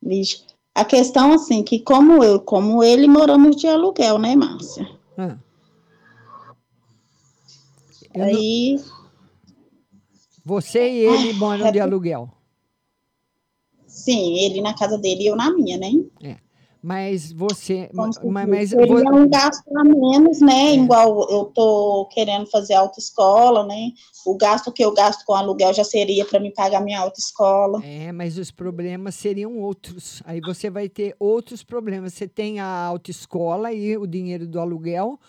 [0.00, 0.44] Vixe.
[0.74, 4.88] A questão, assim, que como eu, como ele, moramos de aluguel, né, Márcia?
[5.18, 5.36] Ah.
[8.14, 8.78] Aí,
[10.44, 12.30] Você e ele moram de aluguel.
[13.86, 15.90] sim, ele na casa dele e eu na minha, né?
[16.22, 16.36] É.
[16.82, 17.90] Mas você.
[17.92, 18.18] Mas,
[18.48, 20.74] mas seria um gasto a menos, né?
[20.74, 23.92] Igual eu tô querendo fazer autoescola, né?
[24.24, 27.84] O gasto que eu gasto com aluguel já seria para me pagar minha autoescola.
[27.84, 30.22] É, mas os problemas seriam outros.
[30.24, 32.14] Aí você vai ter outros problemas.
[32.14, 35.20] Você tem a autoescola e o dinheiro do aluguel.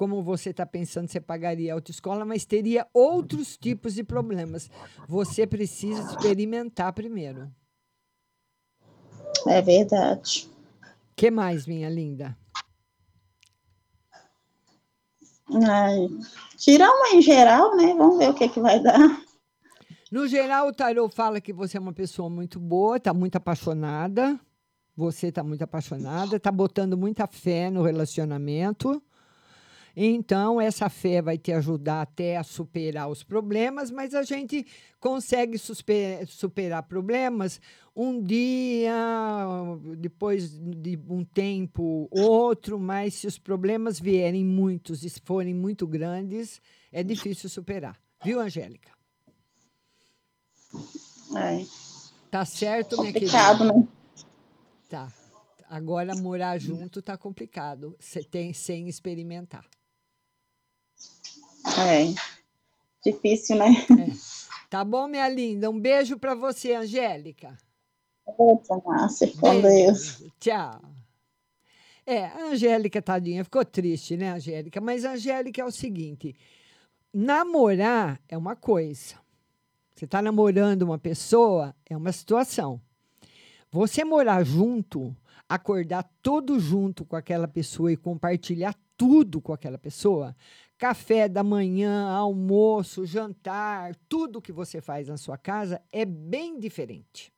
[0.00, 4.70] Como você está pensando, você pagaria a autoescola, mas teria outros tipos de problemas.
[5.06, 7.52] Você precisa experimentar primeiro.
[9.46, 10.48] É verdade.
[11.14, 12.34] que mais, minha linda?
[15.68, 16.08] Ai,
[16.56, 17.92] tira uma em geral, né?
[17.92, 19.22] Vamos ver o que que vai dar.
[20.10, 24.40] No geral, o tarô fala que você é uma pessoa muito boa, está muito apaixonada.
[24.96, 29.02] Você está muito apaixonada, está botando muita fé no relacionamento.
[29.96, 34.66] Então, essa fé vai te ajudar até a superar os problemas, mas a gente
[34.98, 37.60] consegue superar problemas
[37.94, 38.94] um dia,
[39.98, 46.60] depois de um tempo, outro, mas se os problemas vierem muitos e forem muito grandes,
[46.92, 48.00] é difícil superar.
[48.24, 48.90] Viu, Angélica?
[51.36, 51.64] É.
[52.30, 53.74] Tá certo, minha Complicado, querida?
[53.74, 53.88] né?
[54.88, 55.12] Tá.
[55.68, 57.96] Agora morar junto tá complicado.
[57.98, 59.64] Você tem sem experimentar.
[61.66, 62.14] É.
[63.04, 63.66] Difícil, né?
[64.68, 65.68] Tá bom, minha linda?
[65.68, 67.58] Um beijo pra você, Angélica.
[68.24, 69.60] Outra, Márcia, com.
[69.60, 70.22] Deus.
[70.38, 70.80] Tchau.
[72.06, 74.80] É, a Angélica, tadinha, ficou triste, né, Angélica?
[74.80, 76.34] Mas a Angélica é o seguinte:
[77.12, 79.16] namorar é uma coisa.
[79.94, 82.80] Você está namorando uma pessoa, é uma situação.
[83.70, 85.14] Você morar junto,
[85.48, 90.36] acordar todo junto com aquela pessoa e compartilhar tudo com aquela pessoa,
[90.76, 97.32] café da manhã, almoço, jantar, tudo que você faz na sua casa é bem diferente.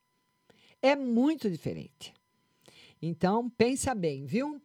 [0.83, 2.13] É muito diferente.
[3.01, 4.61] Então, pensa bem, viu?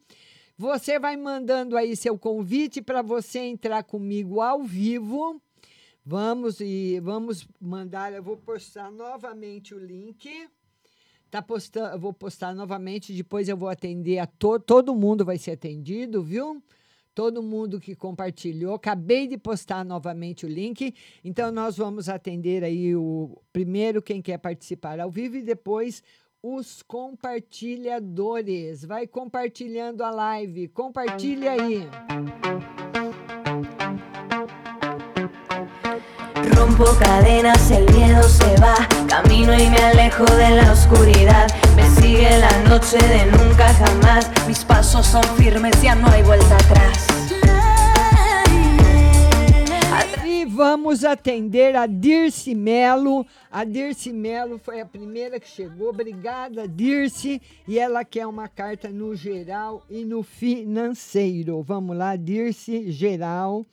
[0.56, 5.40] Você vai mandando aí seu convite para você entrar comigo ao vivo.
[6.04, 10.48] Vamos e vamos mandar, eu vou postar novamente o link.
[11.30, 15.52] Tá postando, vou postar novamente, depois eu vou atender a to, todo mundo vai ser
[15.52, 16.60] atendido, viu?
[17.18, 20.94] Todo mundo que compartilhou, acabei de postar novamente o link.
[21.24, 26.00] Então nós vamos atender aí o primeiro quem quer participar ao vivo e depois
[26.40, 28.84] os compartilhadores.
[28.84, 31.88] Vai compartilhando a live, compartilha aí.
[36.56, 38.76] Rompo cadenas, el miedo se va.
[39.08, 41.48] Camino y me alejo de la oscuridad.
[41.74, 44.30] Me sigue la noche de nunca jamás.
[44.46, 47.07] Mis pasos son firmes, ya no hay vuelta atrás.
[50.38, 53.26] E vamos atender a Dirce Melo.
[53.50, 55.88] A Dirce Melo foi a primeira que chegou.
[55.88, 57.42] Obrigada, Dirce.
[57.66, 61.60] E ela quer uma carta no geral e no financeiro.
[61.60, 63.66] Vamos lá, Dirce, geral.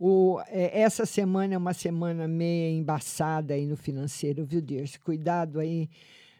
[0.00, 4.98] O, é, essa semana é uma semana meio embaçada aí no financeiro, viu, Dirce?
[4.98, 5.90] Cuidado aí.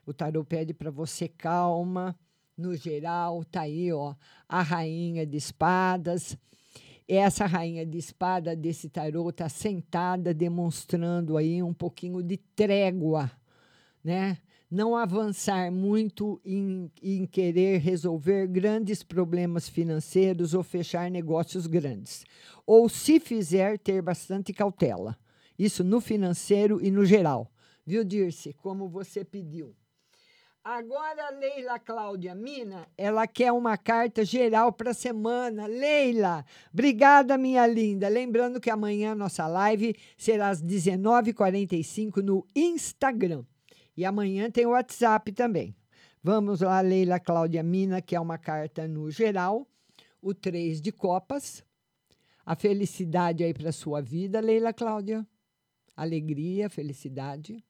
[0.07, 2.16] O tarô pede para você calma.
[2.57, 4.14] No geral, tá aí, ó,
[4.49, 6.39] a rainha de espadas.
[7.09, 13.31] Essa rainha de espada desse tarô está sentada, demonstrando aí um pouquinho de trégua,
[14.05, 14.37] né?
[14.71, 22.27] Não avançar muito em, em querer resolver grandes problemas financeiros ou fechar negócios grandes.
[22.67, 25.17] Ou, se fizer, ter bastante cautela.
[25.59, 27.51] Isso no financeiro e no geral.
[27.87, 28.53] Viu, Dirce?
[28.53, 29.75] Como você pediu.
[30.65, 35.67] Agora, Leila Cláudia Mina, ela quer uma carta geral para a semana.
[35.67, 38.07] Leila, obrigada, minha linda.
[38.09, 43.45] Lembrando que amanhã nossa live será às 19h45 no Instagram.
[43.97, 45.75] E amanhã tem o WhatsApp também.
[46.23, 49.67] Vamos lá, Leila Cláudia Mina, que é uma carta no geral.
[50.21, 51.65] O três de copas.
[52.45, 55.27] A felicidade aí para sua vida, Leila Cláudia.
[55.97, 57.65] Alegria, felicidade.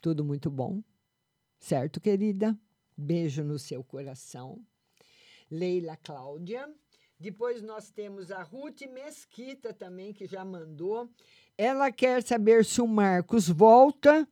[0.00, 0.82] Tudo muito bom.
[1.62, 2.58] Certo, querida?
[2.96, 4.60] Beijo no seu coração.
[5.48, 6.68] Leila Cláudia.
[7.20, 11.08] Depois nós temos a Ruth Mesquita também, que já mandou.
[11.56, 14.28] Ela quer saber se o Marcos volta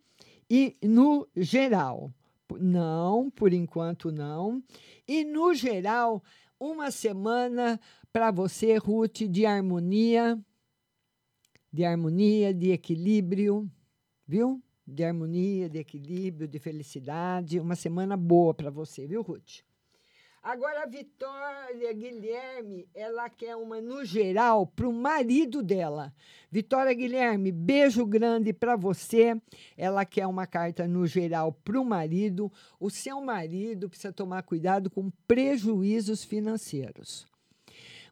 [0.51, 2.13] e no geral.
[2.59, 4.61] Não, por enquanto não.
[5.07, 6.25] E no geral,
[6.59, 7.81] uma semana
[8.13, 10.37] para você, Ruth, de harmonia,
[11.73, 13.71] de harmonia, de equilíbrio,
[14.27, 14.61] viu?
[14.91, 17.61] De harmonia, de equilíbrio, de felicidade.
[17.61, 19.63] Uma semana boa para você, viu, Ruth?
[20.43, 26.15] Agora, a Vitória Guilherme, ela quer uma no geral para o marido dela.
[26.51, 29.39] Vitória Guilherme, beijo grande para você.
[29.77, 32.51] Ela quer uma carta no geral para o marido.
[32.81, 37.30] O seu marido precisa tomar cuidado com prejuízos financeiros.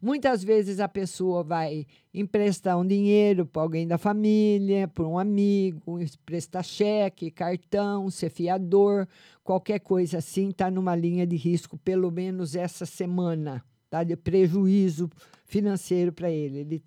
[0.01, 6.01] Muitas vezes a pessoa vai emprestar um dinheiro para alguém da família, para um amigo,
[6.01, 9.09] emprestar cheque, cartão, ser fiador,
[9.43, 14.05] qualquer coisa assim, está numa linha de risco, pelo menos essa semana, tá?
[14.05, 15.11] De prejuízo
[15.45, 16.61] financeiro para ele.
[16.61, 16.83] ele.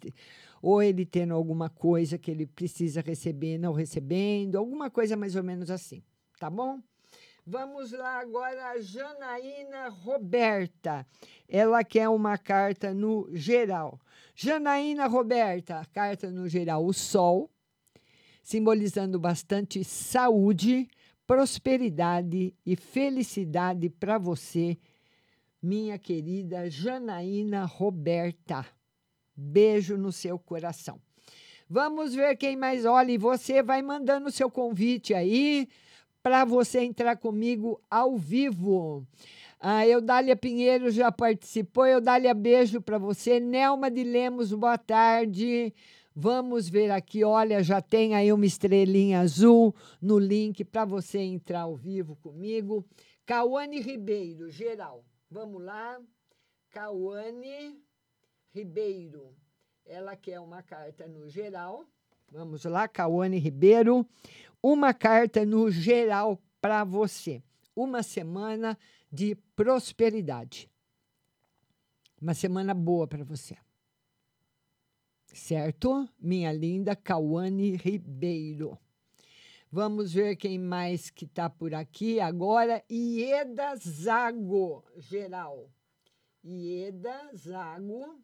[0.61, 5.43] Ou ele tendo alguma coisa que ele precisa receber, não recebendo, alguma coisa mais ou
[5.43, 6.03] menos assim,
[6.39, 6.79] tá bom?
[7.45, 11.05] Vamos lá agora, a Janaína Roberta.
[11.49, 13.99] Ela quer uma carta no geral.
[14.35, 17.49] Janaína Roberta, carta no geral, o Sol,
[18.43, 20.87] simbolizando bastante saúde,
[21.25, 24.77] prosperidade e felicidade para você,
[25.59, 28.63] minha querida Janaína Roberta.
[29.35, 31.01] Beijo no seu coração.
[31.67, 35.67] Vamos ver quem mais olha e você vai mandando o seu convite aí
[36.21, 39.05] para você entrar comigo ao vivo.
[39.59, 41.85] A Eudália Pinheiro já participou.
[41.85, 43.39] Eudália, beijo para você.
[43.39, 45.73] Nelma de Lemos, boa tarde.
[46.13, 51.61] Vamos ver aqui, olha, já tem aí uma estrelinha azul no link para você entrar
[51.61, 52.85] ao vivo comigo.
[53.25, 55.05] Cauane Ribeiro, geral.
[55.29, 55.97] Vamos lá.
[56.69, 57.81] Cauane
[58.53, 59.33] Ribeiro.
[59.85, 61.85] Ela quer uma carta no geral.
[62.31, 64.07] Vamos lá, Cauane Ribeiro
[64.61, 67.41] uma carta no geral para você.
[67.75, 68.77] Uma semana
[69.11, 70.69] de prosperidade.
[72.21, 73.57] Uma semana boa para você.
[75.25, 76.07] Certo?
[76.19, 78.77] Minha linda Cauane Ribeiro.
[79.71, 82.83] Vamos ver quem mais que está por aqui agora.
[82.91, 85.71] Ieda Zago, geral.
[86.43, 88.21] Ieda Zago.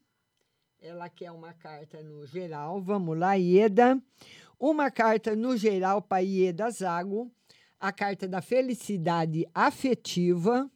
[0.80, 2.80] Ela quer uma carta no geral.
[2.82, 4.02] Vamos lá, Ieda.
[4.60, 7.32] Uma carta no geral para Ieda Zago,
[7.80, 10.70] a carta da felicidade afetiva.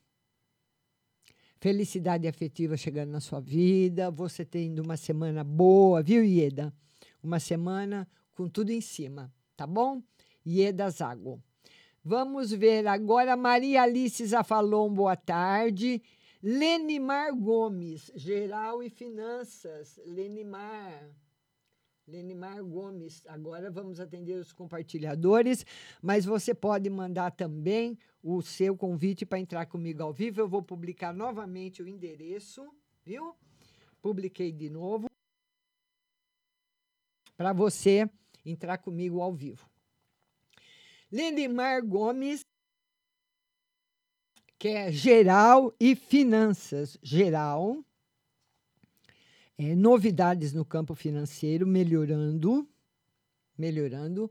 [1.59, 6.73] Felicidade afetiva chegando na sua vida, você tendo uma semana boa, viu, Ieda?
[7.21, 10.01] Uma semana com tudo em cima, tá bom?
[10.43, 11.39] Ieda Zago.
[12.03, 16.01] Vamos ver agora Maria Alice Zafalon, boa tarde.
[16.43, 19.99] Lenimar Gomes, Geral e Finanças.
[20.05, 21.09] Lenimar.
[22.07, 23.23] Lenimar Gomes.
[23.27, 25.63] Agora vamos atender os compartilhadores,
[26.01, 30.41] mas você pode mandar também o seu convite para entrar comigo ao vivo.
[30.41, 32.67] Eu vou publicar novamente o endereço,
[33.05, 33.35] viu?
[34.01, 35.07] Publiquei de novo
[37.37, 38.09] para você
[38.43, 39.69] entrar comigo ao vivo.
[41.11, 42.41] Lenimar Gomes,
[44.61, 47.83] que é geral e finanças geral
[49.57, 52.69] é, novidades no campo financeiro, melhorando,
[53.57, 54.29] melhorando,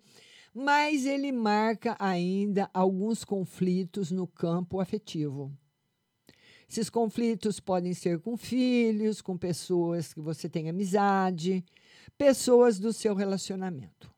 [0.54, 5.52] mas ele marca ainda alguns conflitos no campo afetivo.
[6.68, 11.64] Esses conflitos podem ser com filhos, com pessoas que você tem amizade,
[12.16, 14.08] pessoas do seu relacionamento.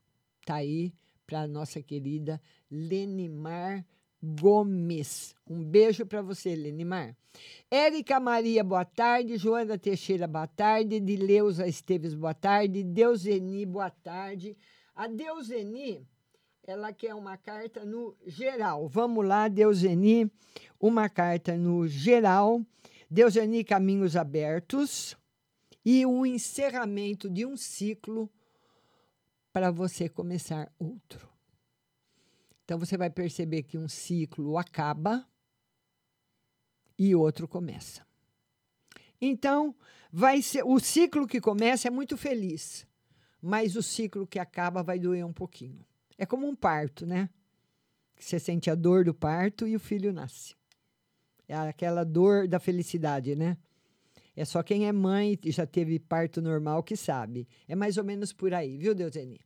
[0.44, 0.92] Tá aí
[1.26, 2.38] para a nossa querida
[2.70, 3.82] Lenimar
[4.22, 5.34] Gomes.
[5.48, 7.16] Um beijo para você, Lenimar.
[7.70, 9.36] Érica Maria, boa tarde.
[9.36, 11.00] Joana Teixeira, boa tarde.
[11.00, 12.84] Dileuza Esteves, boa tarde.
[12.84, 14.56] Deuseni, boa tarde.
[14.94, 16.06] A Deuseni,
[16.64, 18.86] ela quer uma carta no geral.
[18.86, 20.30] Vamos lá, Deuseni,
[20.78, 22.64] uma carta no geral.
[23.10, 25.16] Deuseni, caminhos abertos
[25.84, 28.30] e o encerramento de um ciclo
[29.52, 31.31] para você começar outro.
[32.64, 35.26] Então você vai perceber que um ciclo acaba
[36.98, 38.06] e outro começa.
[39.20, 39.74] Então,
[40.10, 42.86] vai ser o ciclo que começa é muito feliz,
[43.40, 45.84] mas o ciclo que acaba vai doer um pouquinho.
[46.18, 47.30] É como um parto, né?
[48.18, 50.54] Você sente a dor do parto e o filho nasce.
[51.48, 53.56] É aquela dor da felicidade, né?
[54.34, 57.46] É só quem é mãe e já teve parto normal que sabe.
[57.68, 59.40] É mais ou menos por aí, viu, Deuseni?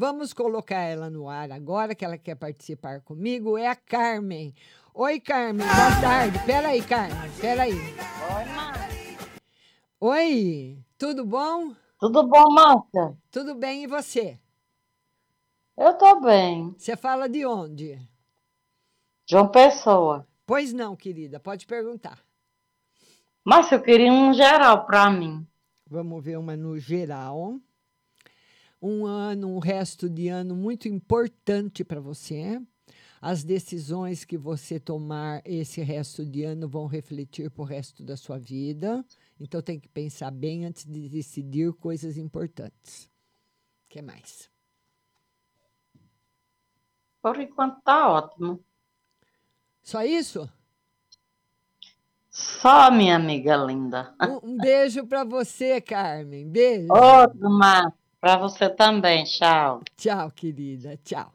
[0.00, 3.58] Vamos colocar ela no ar agora, que ela quer participar comigo.
[3.58, 4.54] É a Carmen.
[4.94, 5.66] Oi, Carmen.
[5.66, 6.38] Boa tarde.
[6.46, 7.30] Peraí, Carmen.
[7.40, 7.72] Peraí.
[7.72, 9.18] Oi, mãe.
[10.00, 10.78] Oi.
[10.96, 11.74] Tudo bom?
[11.98, 13.18] Tudo bom, Marta?
[13.28, 14.38] Tudo bem, e você?
[15.76, 16.76] Eu tô bem.
[16.78, 18.00] Você fala de onde?
[19.28, 20.24] João Pessoa.
[20.46, 21.40] Pois não, querida.
[21.40, 22.20] Pode perguntar.
[23.44, 25.44] Mas eu queria um geral para mim.
[25.84, 27.58] Vamos ver uma no geral.
[28.80, 32.60] Um ano, um resto de ano muito importante para você.
[33.20, 38.16] As decisões que você tomar esse resto de ano vão refletir para o resto da
[38.16, 39.04] sua vida.
[39.40, 43.10] Então tem que pensar bem antes de decidir coisas importantes.
[43.86, 44.48] O que mais?
[47.20, 48.64] Por enquanto tá ótimo.
[49.82, 50.48] Só isso?
[52.30, 54.14] Só, minha amiga linda.
[54.22, 56.48] Um, um beijo para você, Carmen.
[56.48, 56.86] Beijo.
[56.92, 57.97] Outro, Mar.
[58.20, 59.24] Para você também.
[59.24, 59.80] Tchau.
[59.96, 60.98] Tchau, querida.
[61.04, 61.32] Tchau.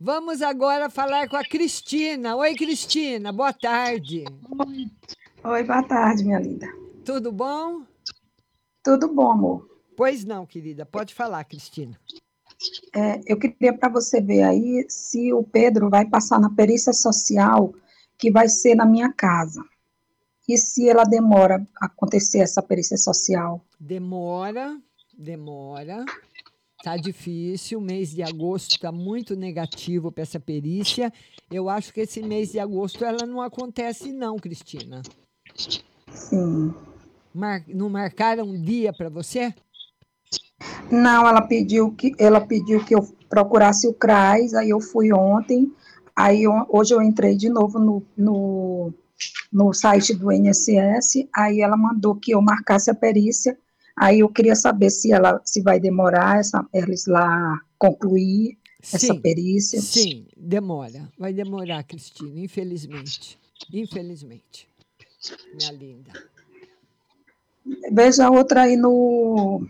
[0.00, 2.34] Vamos agora falar com a Cristina.
[2.34, 3.32] Oi, Cristina.
[3.32, 4.24] Boa tarde.
[4.58, 4.90] Oi.
[5.44, 6.66] Oi, boa tarde, minha linda.
[7.04, 7.82] Tudo bom?
[8.82, 9.68] Tudo bom, amor.
[9.96, 10.84] Pois não, querida.
[10.84, 11.98] Pode falar, Cristina.
[12.94, 17.72] É, eu queria para você ver aí se o Pedro vai passar na perícia social
[18.18, 19.62] que vai ser na minha casa.
[20.48, 23.64] E se ela demora a acontecer essa perícia social?
[23.78, 24.76] Demora,
[25.18, 26.04] demora.
[26.82, 27.78] Tá difícil.
[27.78, 31.12] O mês de agosto está muito negativo para essa perícia.
[31.50, 35.02] Eu acho que esse mês de agosto ela não acontece, não, Cristina.
[36.10, 36.74] Sim.
[37.32, 37.64] Mar...
[37.68, 39.54] Não marcaram um dia para você?
[40.90, 45.72] Não, ela pediu que ela pediu que eu procurasse o CRAS, aí eu fui ontem,
[46.14, 48.92] aí eu, hoje eu entrei de novo no, no,
[49.52, 53.58] no site do INSS, aí ela mandou que eu marcasse a perícia,
[53.96, 59.20] aí eu queria saber se ela se vai demorar essa, eles lá concluir essa Sim,
[59.20, 59.80] perícia.
[59.80, 61.10] Sim, demora.
[61.18, 63.38] Vai demorar, Cristina, infelizmente.
[63.72, 64.68] Infelizmente.
[65.54, 66.12] Minha linda.
[67.92, 69.66] Veja outra aí no,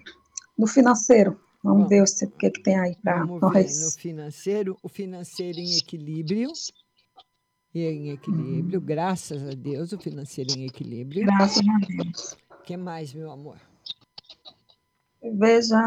[0.58, 1.38] no financeiro.
[1.62, 2.04] Vamos ver o
[2.38, 3.80] que, que, tem aí para nós.
[3.80, 6.52] no financeiro, o financeiro em equilíbrio.
[7.74, 11.24] E em equilíbrio, graças a Deus, o financeiro em equilíbrio.
[11.24, 12.36] Graças a Deus.
[12.50, 13.58] O que mais, meu amor?
[15.32, 15.80] Veja,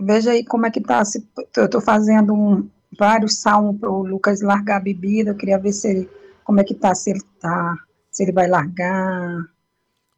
[0.00, 1.04] veja aí como é que tá.
[1.04, 5.30] Se, eu estou fazendo um, vários salmos para o Lucas largar a bebida.
[5.30, 6.10] Eu queria ver se ele,
[6.44, 7.76] como é que tá, se ele tá,
[8.10, 9.44] se ele vai largar.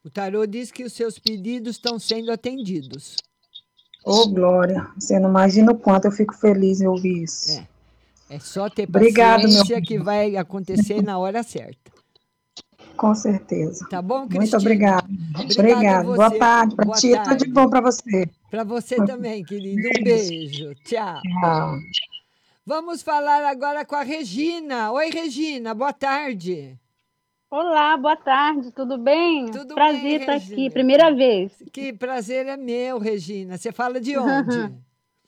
[0.05, 3.17] O tarô diz que os seus pedidos estão sendo atendidos.
[4.05, 7.59] Ô, Glória, você não imagina o quanto eu fico feliz em ouvir isso.
[7.59, 7.75] É.
[8.29, 11.93] É só ter Obrigado, meu paciência que vai acontecer na hora certa.
[12.97, 13.87] Com certeza.
[13.91, 14.41] Tá bom, Cristina?
[14.41, 15.09] Muito obrigada.
[15.59, 16.05] Obrigada.
[16.15, 17.13] Boa tarde para Boa ti.
[17.25, 18.29] Tudo de bom para você.
[18.51, 19.81] Para você também, querido.
[19.89, 20.75] Um beijo.
[20.85, 21.21] Tchau.
[21.21, 21.77] Tchau.
[22.67, 24.91] Vamos falar agora com a Regina.
[24.93, 25.75] Oi, Regina.
[25.75, 26.79] Boa tarde.
[27.51, 29.49] Olá, boa tarde, tudo bem?
[29.51, 30.55] Tudo Prazer bem, estar Regina.
[30.55, 31.53] aqui, primeira vez.
[31.73, 33.57] Que prazer é meu, Regina.
[33.57, 34.75] Você fala de onde?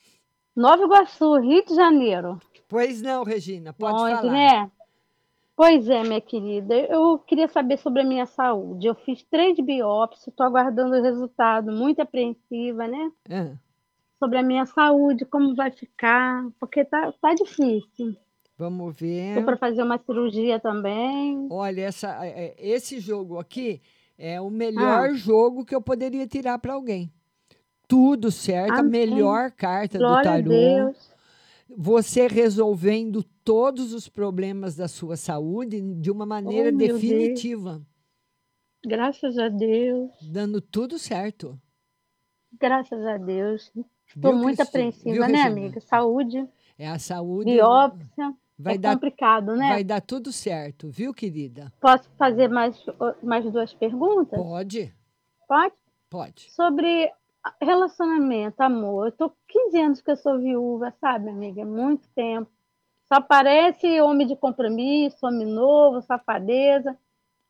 [0.56, 2.40] Nova Iguaçu, Rio de Janeiro.
[2.68, 3.72] Pois não, Regina.
[3.72, 4.32] Pode Onde, falar.
[4.32, 4.70] né?
[5.56, 6.74] Pois é, minha querida.
[6.74, 8.86] Eu queria saber sobre a minha saúde.
[8.86, 13.10] Eu fiz três biópsias, estou aguardando o resultado, muito apreensiva, né?
[13.30, 13.54] Ah,
[14.18, 18.14] Sobre a minha saúde, como vai ficar, porque tá, tá difícil.
[18.58, 19.28] vamos ver.
[19.30, 21.46] Estou para fazer uma cirurgia também.
[21.50, 23.80] Olha, essa, é, é, esse jogo aqui
[24.18, 25.14] é o melhor Ah.
[25.14, 27.10] jogo que eu poderia tirar para alguém.
[27.88, 28.90] Tudo certo, a Amém.
[29.06, 30.48] melhor carta Glória a do tarô.
[30.50, 31.15] Deus.
[31.68, 37.82] Você resolvendo todos os problemas da sua saúde de uma maneira Oh, definitiva,
[38.84, 40.10] Graças a Deus.
[40.22, 41.60] dando tudo certo.
[42.58, 43.72] Graças a Deus.
[44.06, 45.80] Estou muito apreensiva, Viu, né, amiga?
[45.80, 46.48] Saúde,
[46.78, 47.50] É a saúde.
[47.50, 48.34] biópsia.
[48.58, 49.68] Vai é dar- complicado, né?
[49.68, 51.70] Vai dar tudo certo, viu, querida?
[51.80, 52.80] Posso fazer mais,
[53.22, 54.38] mais duas perguntas?
[54.40, 54.94] Pode,
[55.48, 55.74] Pode?
[56.08, 56.50] pode.
[56.52, 57.10] Sobre
[57.60, 59.06] relacionamento, amor.
[59.08, 61.62] Eu tô com 15 anos que eu sou viúva, sabe, amiga?
[61.62, 62.50] É muito tempo.
[63.08, 66.96] Só parece homem de compromisso, homem novo, safadeza.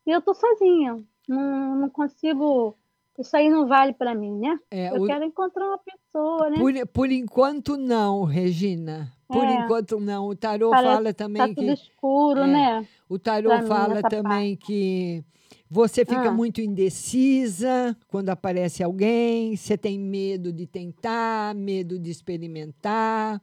[0.06, 1.02] E eu tô sozinha.
[1.28, 2.76] Não, não consigo.
[3.18, 4.58] Isso aí não vale para mim, né?
[4.70, 6.58] É, eu o- quero encontrar uma pessoa, né?
[6.58, 9.10] Por, por enquanto, não, Regina.
[9.26, 9.54] Por É.
[9.54, 10.28] enquanto, não.
[10.28, 11.54] O tarô Parece fala que também tá que.
[11.54, 12.46] tudo escuro, É.
[12.46, 12.88] né?
[13.08, 15.24] O tarô Pra fala também que
[15.70, 16.32] você fica Ah.
[16.32, 23.40] muito indecisa quando aparece alguém, você tem medo de tentar, medo de experimentar.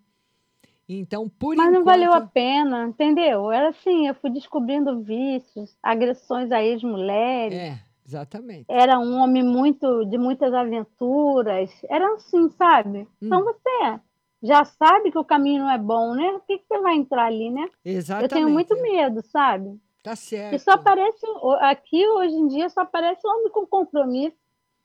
[0.88, 1.80] Então, por Mas enquanto.
[1.80, 3.52] não valeu a pena, entendeu?
[3.52, 7.58] Era assim, eu fui descobrindo vícios, agressões a ex-mulheres.
[7.58, 8.66] É, exatamente.
[8.70, 11.72] Era um homem muito de muitas aventuras.
[11.90, 13.00] Era assim, sabe?
[13.00, 13.08] Hum.
[13.28, 14.00] Então você
[14.42, 16.34] já sabe que o caminho não é bom, né?
[16.34, 17.66] Por que, que você vai entrar ali, né?
[17.86, 18.32] Exatamente.
[18.32, 19.80] Eu tenho muito medo, sabe?
[20.04, 20.56] Tá certo.
[20.56, 21.26] E só aparece
[21.62, 24.36] aqui hoje em dia só aparece homem com compromisso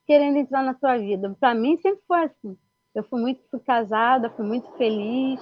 [0.07, 1.37] querendo entrar na sua vida.
[1.41, 2.57] Para mim sempre foi assim.
[2.95, 5.41] Eu fui muito fui casada, fui muito feliz.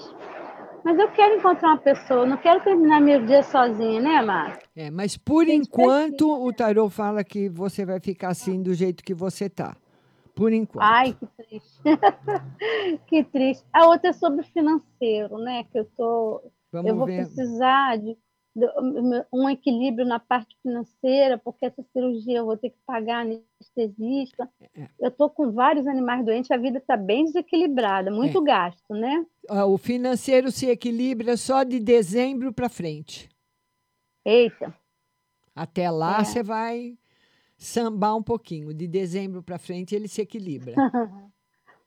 [0.82, 4.62] Mas eu quero encontrar uma pessoa, não quero terminar meu dia sozinha, né, Márcia?
[4.74, 9.12] É, mas por enquanto o tarô fala que você vai ficar assim do jeito que
[9.12, 9.76] você tá.
[10.34, 10.84] Por enquanto.
[10.84, 11.80] Ai, que triste.
[13.08, 13.64] que triste.
[13.72, 15.64] A outra é sobre financeiro, né?
[15.64, 16.42] Que eu tô.
[16.70, 17.24] Vamos eu vou ver.
[17.24, 18.16] precisar de
[19.32, 24.48] um equilíbrio na parte financeira, porque essa cirurgia eu vou ter que pagar anestesista.
[24.74, 24.88] É.
[24.98, 28.44] Eu tô com vários animais doentes, a vida está bem desequilibrada, muito É.
[28.44, 29.26] gasto, né?
[29.66, 33.28] O financeiro se equilibra só de dezembro para frente.
[34.24, 34.74] Eita.
[35.54, 36.24] Até lá É.
[36.24, 36.98] você vai
[37.56, 38.72] sambar um pouquinho.
[38.74, 40.74] De dezembro para frente ele se equilibra.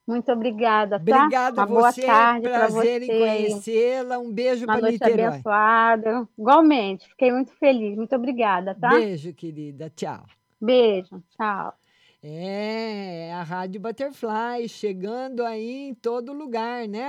[0.10, 1.18] Muito obrigada, tá?
[1.26, 2.02] Obrigada a Uma boa você.
[2.02, 3.06] tarde para Prazer você.
[3.14, 4.18] em conhecê-la.
[4.18, 5.26] Um beijo Uma para noite Niterói.
[5.28, 6.28] abençoada.
[6.36, 7.96] Igualmente, fiquei muito feliz.
[7.96, 8.90] Muito obrigada, tá?
[8.90, 9.92] Beijo, querida.
[9.96, 10.26] Tchau.
[10.60, 11.22] Beijo.
[11.38, 11.74] Tchau.
[12.24, 17.08] É, a Rádio Butterfly chegando aí em todo lugar, né?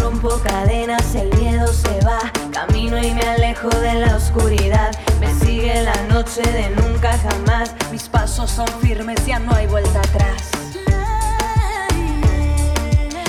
[0.00, 2.18] Rompo cadenas, el miedo se va.
[2.52, 4.90] Camino y me alejo de la oscuridad.
[5.20, 7.74] Me sigue la noche de nunca jamás.
[7.90, 10.50] Mis pasos son firmes, ya no hay vuelta atrás.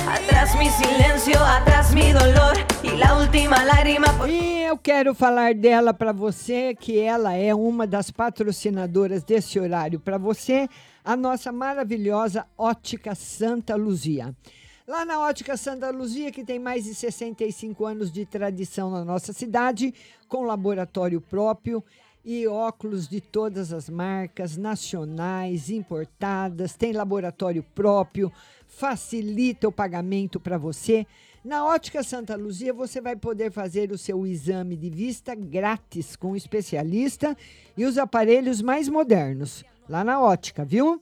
[0.08, 2.58] Atrás mi silencio, atrás mi dolor
[2.98, 4.08] la última lágrima.
[4.28, 10.00] E eu quero falar dela para você, que ela é uma das patrocinadoras desse horário
[10.00, 10.68] para você,
[11.04, 14.36] a nossa maravilhosa Ótica Santa Luzia.
[14.88, 19.32] Lá na Ótica Santa Luzia, que tem mais de 65 anos de tradição na nossa
[19.32, 19.94] cidade,
[20.28, 21.84] com laboratório próprio
[22.24, 28.32] e óculos de todas as marcas, nacionais, importadas, tem laboratório próprio,
[28.68, 31.06] facilita o pagamento para você.
[31.44, 36.36] Na Ótica Santa Luzia, você vai poder fazer o seu exame de vista grátis com
[36.36, 37.36] especialista
[37.76, 41.02] e os aparelhos mais modernos, lá na Ótica, viu?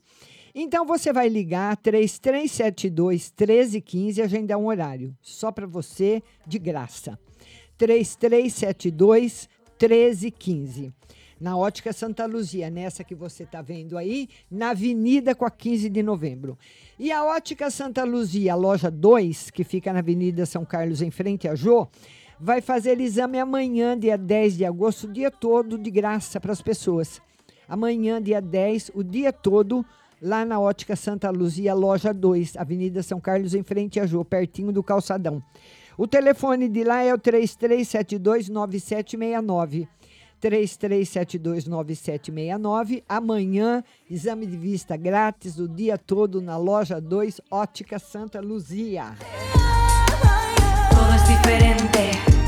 [0.55, 7.19] Então você vai ligar 3372 1315 e agendar um horário, só para você, de graça.
[7.77, 9.49] 3372
[9.79, 10.98] 1315.
[11.39, 15.89] Na Ótica Santa Luzia, nessa que você está vendo aí, na Avenida com a 15
[15.89, 16.57] de novembro.
[16.99, 21.47] E a Ótica Santa Luzia, loja 2, que fica na Avenida São Carlos, em frente
[21.47, 21.87] a Jô,
[22.37, 26.61] vai fazer exame amanhã, dia 10 de agosto, o dia todo de graça para as
[26.61, 27.21] pessoas.
[27.69, 29.85] Amanhã, dia 10, o dia todo,
[30.21, 34.73] lá na Ótica Santa Luzia, loja 2, Avenida São Carlos, em frente a Jô, pertinho
[34.73, 35.41] do calçadão.
[35.97, 39.87] O telefone de lá é o 33729769.
[40.41, 43.03] 33729769.
[43.07, 49.15] Amanhã, exame de vista grátis o dia todo na loja 2, Ótica Santa Luzia.
[50.89, 52.38] Todo es diferente.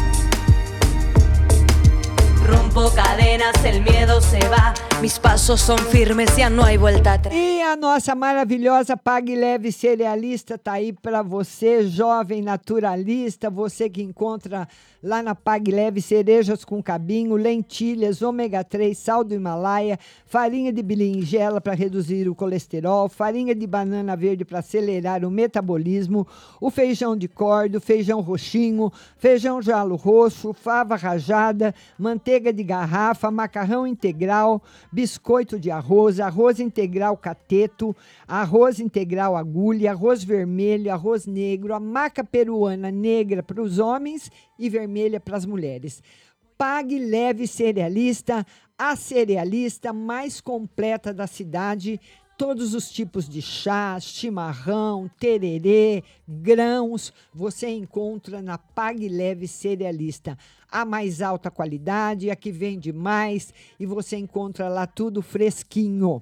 [2.74, 4.74] Rompo cadenas, el miedo se va.
[5.01, 7.36] Mis pasos son firmes, ya no hay vuelta atrás.
[7.36, 14.03] E a nossa maravilhosa Pague Leve Cerealista tá aí para você, jovem naturalista, você que
[14.03, 14.67] encontra
[15.01, 19.97] lá na Pague Leve cerejas com cabinho, lentilhas, ômega 3, sal do Himalaia,
[20.28, 26.28] farinha de berinjela para reduzir o colesterol, farinha de banana verde para acelerar o metabolismo,
[26.59, 33.86] o feijão de corda, feijão roxinho, feijão jalo roxo, fava rajada, manteiga de garrafa, macarrão
[33.86, 37.95] integral, biscoito de arroz, arroz integral cateto,
[38.28, 44.70] arroz integral agulha, arroz vermelho, arroz negro, a maca peruana negra para os homens e
[44.70, 46.01] vermelha para as mulheres.
[46.57, 48.45] Pague Leve Cerealista,
[48.78, 51.99] a cerealista mais completa da cidade.
[52.38, 60.38] Todos os tipos de chá, chimarrão, tererê, grãos, você encontra na Pague Leve Cerealista.
[60.72, 66.22] A mais alta qualidade, a que vende mais e você encontra lá tudo fresquinho.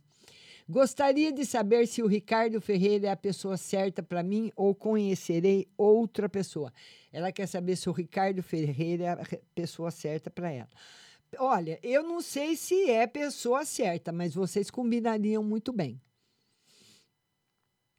[0.69, 5.69] Gostaria de saber se o Ricardo Ferreira é a pessoa certa para mim ou conhecerei
[5.79, 6.73] outra pessoa.
[7.13, 10.71] Ela quer saber se o Ricardo Ferreira é a pessoa certa para ela.
[11.39, 16.01] Olha, eu não sei se é pessoa certa, mas vocês combinariam muito bem.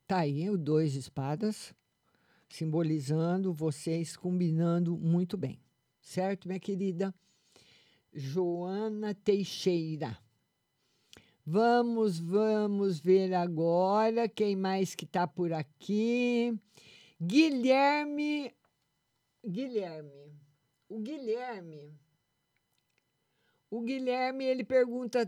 [0.07, 1.73] Tá aí o dois de espadas,
[2.47, 5.59] simbolizando vocês combinando muito bem.
[5.99, 7.11] Certo, minha querida?
[8.13, 10.15] Joana Teixeira.
[11.43, 16.55] Vamos, vamos ver agora quem mais que está por aqui.
[17.19, 18.53] Guilherme.
[19.43, 20.39] Guilherme.
[20.87, 21.99] O Guilherme.
[23.71, 25.27] O Guilherme, ele pergunta,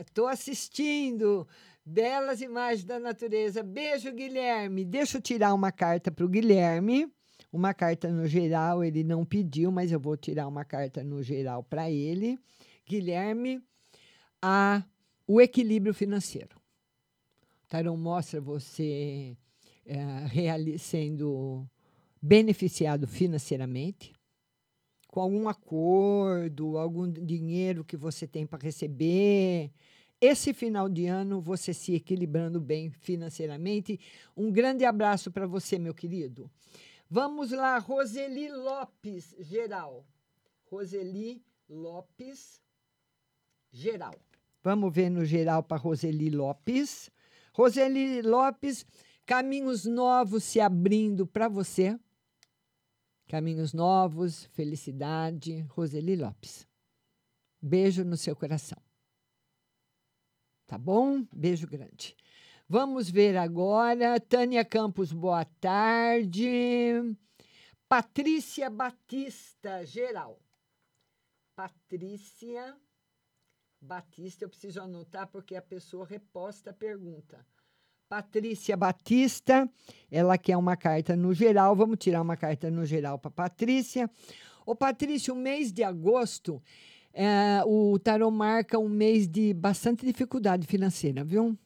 [0.00, 1.46] estou assistindo,
[1.84, 3.62] belas imagens da natureza.
[3.62, 4.84] Beijo, Guilherme.
[4.84, 7.12] Deixa eu tirar uma carta para o Guilherme.
[7.52, 11.62] Uma carta no geral, ele não pediu, mas eu vou tirar uma carta no geral
[11.62, 12.38] para ele.
[12.86, 13.62] Guilherme,
[14.42, 14.84] a,
[15.26, 16.56] o equilíbrio financeiro.
[17.64, 19.36] O Tarot mostra você
[20.30, 21.64] reali- sendo
[22.20, 24.12] beneficiado financeiramente
[25.08, 29.70] com algum acordo, algum dinheiro que você tem para receber.
[30.20, 33.98] Esse final de ano, você se equilibrando bem financeiramente.
[34.36, 36.50] Um grande abraço para você, meu querido.
[37.10, 40.06] Vamos lá, Roseli Lopes, geral.
[40.64, 42.60] Roseli Lopes,
[43.70, 44.14] geral.
[44.62, 47.10] Vamos ver no geral para Roseli Lopes.
[47.52, 48.86] Roseli Lopes,
[49.26, 51.98] caminhos novos se abrindo para você.
[53.28, 55.60] Caminhos novos, felicidade.
[55.68, 56.66] Roseli Lopes.
[57.60, 58.83] Beijo no seu coração.
[60.66, 61.26] Tá bom?
[61.32, 62.16] Beijo grande.
[62.68, 64.18] Vamos ver agora.
[64.18, 66.46] Tânia Campos, boa tarde.
[67.86, 70.40] Patrícia Batista, geral.
[71.54, 72.74] Patrícia
[73.80, 77.46] Batista, eu preciso anotar porque a pessoa reposta a pergunta.
[78.08, 79.68] Patrícia Batista,
[80.10, 81.76] ela quer uma carta no geral.
[81.76, 84.10] Vamos tirar uma carta no geral para Patrícia.
[84.64, 86.62] Ô, Patrícia, o mês de agosto,
[87.14, 91.56] é, o tarot marca um mês de bastante dificuldade financeira, viu?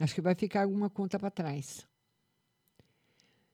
[0.00, 1.86] Acho que vai ficar alguma conta para trás.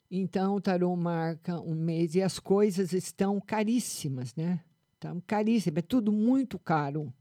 [0.08, 4.60] Então, o tarot marca um mês e as coisas estão caríssimas, né?
[4.94, 7.12] Estão caríssimas, é tudo muito caro.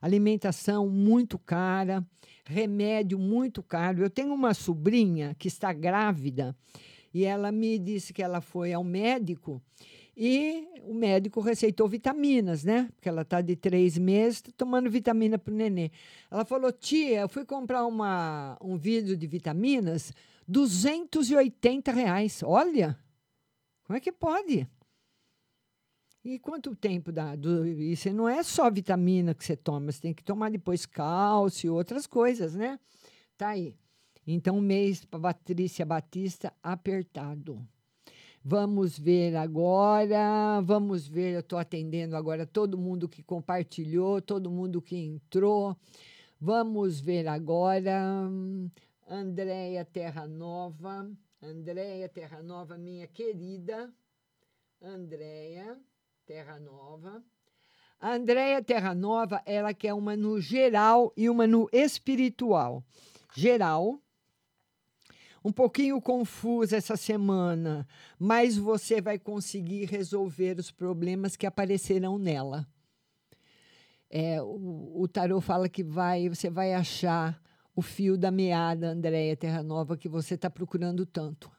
[0.00, 2.04] Alimentação muito cara,
[2.44, 4.02] remédio muito caro.
[4.02, 6.54] Eu tenho uma sobrinha que está grávida
[7.14, 9.62] e ela me disse que ela foi ao médico
[10.20, 12.90] e o médico receitou vitaminas, né?
[12.96, 15.92] Porque ela está de três meses tomando vitamina para o nenê.
[16.28, 20.12] Ela falou, tia, eu fui comprar uma, um vidro de vitaminas,
[20.48, 22.42] 280 reais.
[22.42, 22.98] Olha,
[23.84, 24.68] como é que pode?
[26.24, 27.36] E quanto tempo dá?
[27.36, 31.68] Do, isso não é só vitamina que você toma, você tem que tomar depois cálcio
[31.68, 32.80] e outras coisas, né?
[33.36, 33.78] Tá aí.
[34.26, 37.64] Então, mês para Patrícia Batista apertado.
[38.50, 44.80] Vamos ver agora, vamos ver, eu estou atendendo agora todo mundo que compartilhou, todo mundo
[44.80, 45.76] que entrou.
[46.40, 48.26] Vamos ver agora,
[49.06, 51.10] Andréia Terra Nova,
[51.42, 53.92] Andréia Terra Nova, minha querida,
[54.80, 55.78] Andréia
[56.24, 57.22] Terra Nova.
[58.00, 62.82] A Andréia Terra Nova, ela quer uma no geral e uma no espiritual.
[63.36, 64.00] Geral,
[65.44, 67.86] um pouquinho confusa essa semana,
[68.18, 72.66] mas você vai conseguir resolver os problemas que aparecerão nela.
[74.10, 77.40] É, o, o tarô fala que vai, você vai achar
[77.74, 81.50] o fio da meada, Andréia Terra Nova, que você está procurando tanto.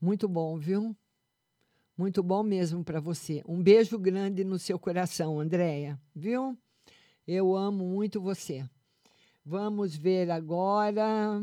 [0.00, 0.96] Muito bom, viu?
[1.96, 3.42] Muito bom mesmo para você.
[3.46, 6.56] Um beijo grande no seu coração, Andréia, viu?
[7.26, 8.64] Eu amo muito você.
[9.44, 11.42] Vamos ver agora.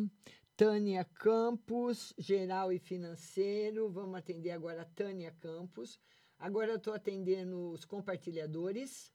[0.58, 3.91] Tânia Campos, geral e financeiro.
[3.91, 5.99] Vamos atender agora a Tânia Campos.
[6.39, 9.12] Agora estou atendendo os compartilhadores.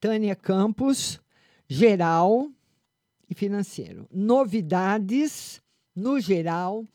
[0.00, 1.20] Tânia Campos,
[1.68, 2.50] geral
[3.28, 4.08] e financeiro.
[4.10, 5.60] Novidades
[5.94, 6.86] no geral,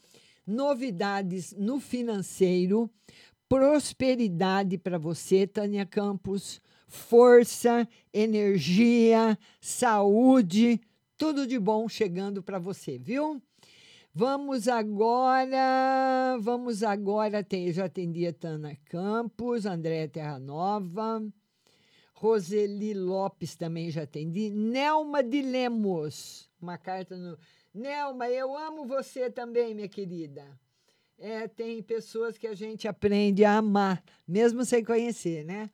[0.45, 2.89] novidades no financeiro,
[3.47, 10.81] prosperidade para você, Tânia Campos, força, energia, saúde,
[11.15, 13.39] tudo de bom chegando para você, viu?
[14.13, 21.23] Vamos agora, vamos agora, tem, já atendi a Tana Campos, Andréa Terra Nova,
[22.13, 27.37] Roseli Lopes também já atendi, Nelma de Lemos, uma carta no...
[27.73, 30.43] Nelma, eu amo você também, minha querida.
[31.17, 35.69] É, tem pessoas que a gente aprende a amar, mesmo sem conhecer, né?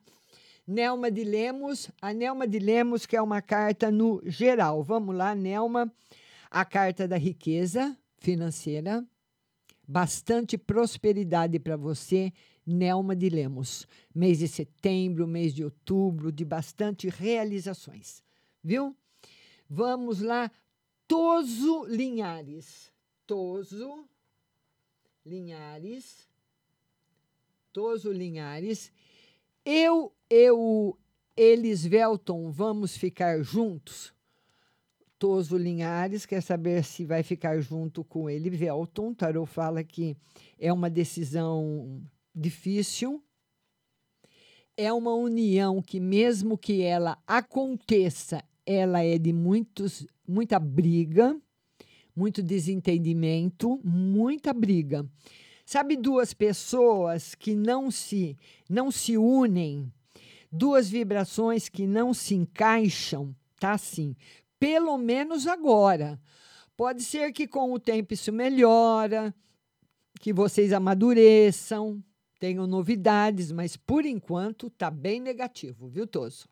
[0.68, 4.84] Nelma de Lemos, a Nelma de Lemos, que é uma carta no geral.
[4.84, 5.92] Vamos lá, Nelma,
[6.52, 9.06] a carta da riqueza, financeira,
[9.88, 12.34] bastante prosperidade para você,
[12.66, 13.88] Nelma de Lemos.
[14.14, 18.22] Mês de setembro, mês de outubro, de bastante realizações.
[18.64, 18.96] Viu?
[19.70, 20.52] Vamos lá,
[21.08, 22.92] Toso Linhares.
[23.26, 24.06] Toso
[25.26, 26.28] Linhares.
[27.72, 28.92] Toso Linhares.
[29.64, 30.98] Eu, eu,
[31.36, 34.14] eles, Velton, vamos ficar juntos?
[35.20, 38.50] Toso Linhares quer saber se vai ficar junto com ele.
[38.50, 40.16] Velton, Tarot fala que
[40.60, 42.02] é uma decisão
[42.36, 43.24] difícil.
[44.76, 51.36] É uma união que, mesmo que ela aconteça, ela é de muitos, muita briga,
[52.16, 55.04] muito desentendimento, muita briga.
[55.66, 58.38] Sabe duas pessoas que não se
[58.70, 59.92] não se unem,
[60.52, 64.16] duas vibrações que não se encaixam, tá assim
[64.60, 66.20] pelo menos agora.
[66.76, 69.34] Pode ser que com o tempo isso melhora,
[70.20, 72.04] que vocês amadureçam,
[72.40, 76.48] tenham novidades, mas por enquanto está bem negativo, viu, Toso?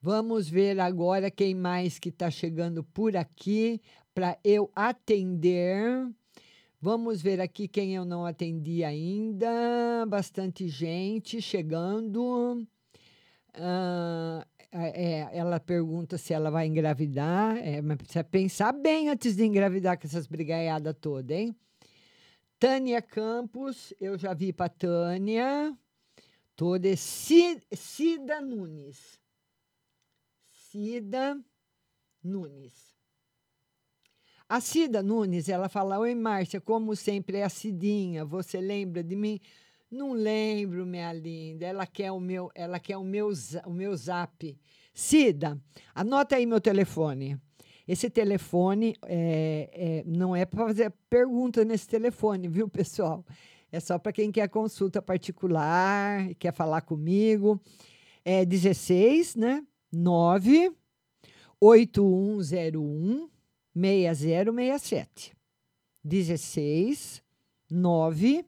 [0.00, 3.80] Vamos ver agora quem mais que está chegando por aqui
[4.14, 6.08] para eu atender.
[6.80, 10.06] Vamos ver aqui quem eu não atendi ainda.
[10.06, 12.64] Bastante gente chegando.
[13.56, 19.44] Uh, é, ela pergunta se ela vai engravidar, é, mas precisa pensar bem antes de
[19.44, 21.56] engravidar com essas brigaiadas todas, hein?
[22.58, 25.76] Tânia Campos, eu já vi para Tânia.
[26.56, 29.20] Toda Cida Nunes.
[30.50, 31.40] Cida
[32.22, 32.88] Nunes.
[34.48, 39.14] A Cida Nunes, ela fala: Oi, Márcia, como sempre é a Cidinha, você lembra de
[39.14, 39.40] mim?
[39.90, 41.66] Não lembro, minha linda.
[41.66, 43.30] Ela quer o meu, ela quer o meu,
[43.64, 44.58] o meu zap.
[44.92, 45.58] Cida,
[45.94, 47.40] anota aí meu telefone.
[47.86, 53.24] Esse telefone é, é, não é para fazer pergunta nesse telefone, viu, pessoal?
[53.72, 57.60] É só para quem quer consulta particular, quer falar comigo.
[58.24, 59.64] É 16, né?
[59.90, 60.70] 9
[61.60, 63.30] 8101
[63.74, 65.34] 6067.
[66.04, 67.22] 16
[67.70, 68.44] 9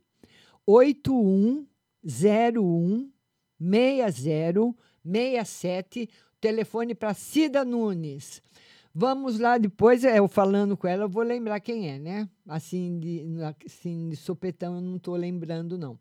[0.70, 3.12] 8101
[3.60, 6.09] 6067,
[6.40, 8.40] telefone para Cida Nunes.
[8.94, 12.28] Vamos lá, depois eu falando com ela, eu vou lembrar quem é, né?
[12.47, 13.24] Assim, de,
[13.66, 15.98] assim, de sopetão eu não estou lembrando, não.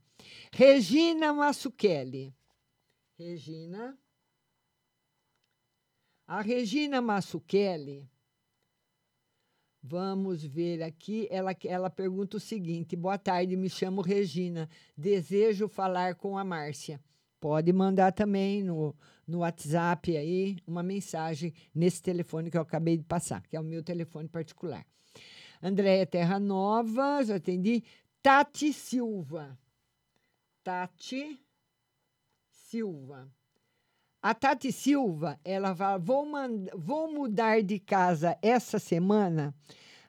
[0.52, 2.34] Regina Massuchelli.
[3.18, 3.98] Regina.
[6.26, 8.10] A Regina Massuchelli
[9.90, 11.28] Vamos ver aqui.
[11.32, 14.70] Ela, ela pergunta o seguinte: Boa tarde, me chamo Regina.
[14.96, 17.02] Desejo falar com a Márcia.
[17.40, 18.96] Pode mandar também no,
[19.26, 23.64] no WhatsApp aí uma mensagem nesse telefone que eu acabei de passar, que é o
[23.64, 24.86] meu telefone particular.
[25.60, 27.84] Andréia Terra Nova, já atendi.
[28.22, 29.58] Tati Silva.
[30.64, 31.44] Tati
[32.52, 33.28] Silva.
[34.22, 36.28] A Tati Silva, ela fala: vou,
[36.76, 39.56] vou mudar de casa essa semana.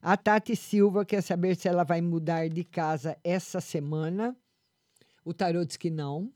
[0.03, 4.37] A Tati Silva quer saber se ela vai mudar de casa essa semana.
[5.25, 6.33] O tarô diz que não.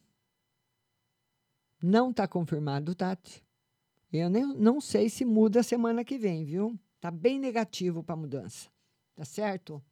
[1.83, 3.43] Não está confirmado, Tati.
[4.13, 6.79] Eu nem, não sei se muda semana que vem, viu?
[7.01, 8.71] Tá bem negativo para mudança.
[9.17, 9.83] Tá certo?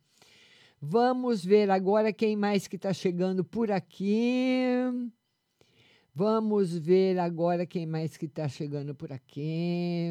[0.81, 4.65] Vamos ver agora quem mais que está chegando por aqui.
[6.15, 10.09] Vamos ver agora quem mais que está chegando por aqui.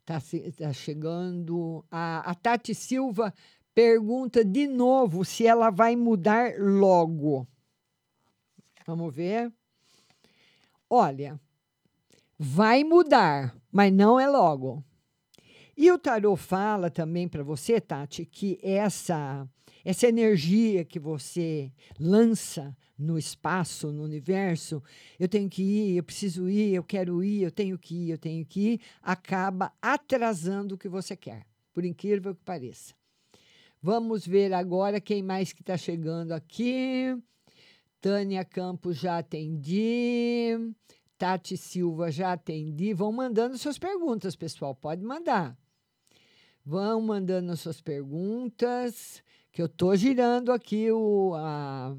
[0.00, 0.20] Está
[0.56, 1.84] tá chegando.
[1.88, 3.32] A, a Tati Silva
[3.72, 7.46] pergunta de novo se ela vai mudar logo.
[8.84, 9.52] Vamos ver.
[10.90, 11.40] Olha,
[12.36, 14.82] vai mudar, mas não é logo.
[15.76, 19.48] E o tarô fala também para você, Tati, que essa
[19.84, 24.82] essa energia que você lança no espaço, no universo,
[25.18, 28.18] eu tenho que ir, eu preciso ir, eu quero ir, eu tenho que ir, eu
[28.18, 32.94] tenho que ir, acaba atrasando o que você quer, por incrível que pareça.
[33.80, 37.16] Vamos ver agora quem mais que está chegando aqui.
[38.00, 40.50] Tânia Campos já atendi.
[41.16, 42.92] Tati Silva já atendi.
[42.92, 44.74] Vão mandando suas perguntas, pessoal.
[44.74, 45.56] Pode mandar.
[46.64, 51.96] Vão mandando suas perguntas, que eu estou girando aqui o, a,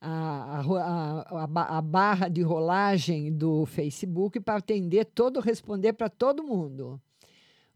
[0.00, 6.42] a, a, a, a barra de rolagem do Facebook para atender todo, responder para todo
[6.42, 7.00] mundo.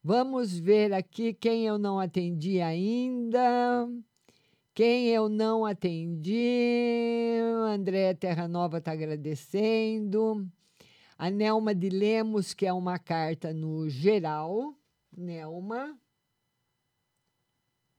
[0.02, 3.88] Vamos ver aqui quem eu não atendi ainda.
[4.74, 7.38] Quem eu não atendi,
[7.68, 10.44] André Terra Nova está agradecendo.
[11.16, 14.74] A Nelma de Lemos, que é uma carta no geral.
[15.16, 15.96] Nelma.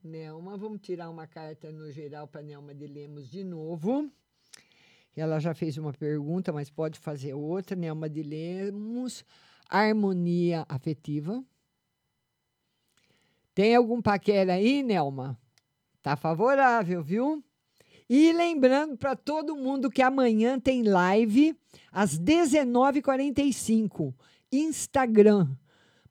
[0.05, 4.07] Nelma, vamos tirar uma carta no geral para Nelma de Lemos de novo.
[5.15, 7.75] Ela já fez uma pergunta, mas pode fazer outra.
[7.75, 9.25] Nelma de Lemos,
[9.67, 11.43] harmonia afetiva.
[13.55, 15.35] Tem algum paquera aí, Nelma?
[16.03, 17.43] Tá favorável, viu?
[18.07, 21.57] E lembrando para todo mundo que amanhã tem live
[21.91, 24.13] às 19h45.
[24.51, 25.49] Instagram.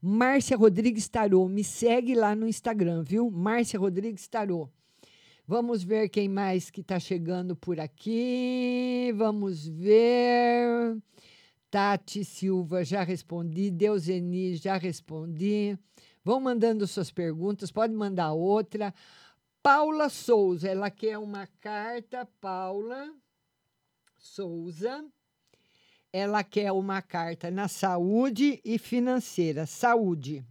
[0.07, 1.49] Márcia Rodrigues Tarô.
[1.49, 3.31] Me segue lá no Instagram, viu?
[3.31, 4.69] Márcia Rodrigues Tarô.
[5.47, 9.15] Vamos ver quem mais que está chegando por aqui.
[9.17, 10.99] Vamos ver.
[11.71, 13.71] Tati Silva, já respondi.
[13.71, 15.79] Deuseni, já respondi.
[16.23, 18.93] Vão mandando suas perguntas, pode mandar outra.
[19.63, 23.11] Paula Souza, ela quer uma carta, Paula
[24.19, 25.03] Souza.
[26.17, 29.67] Ela quer uma carta na saúde e financeira.
[29.67, 30.47] Saúde.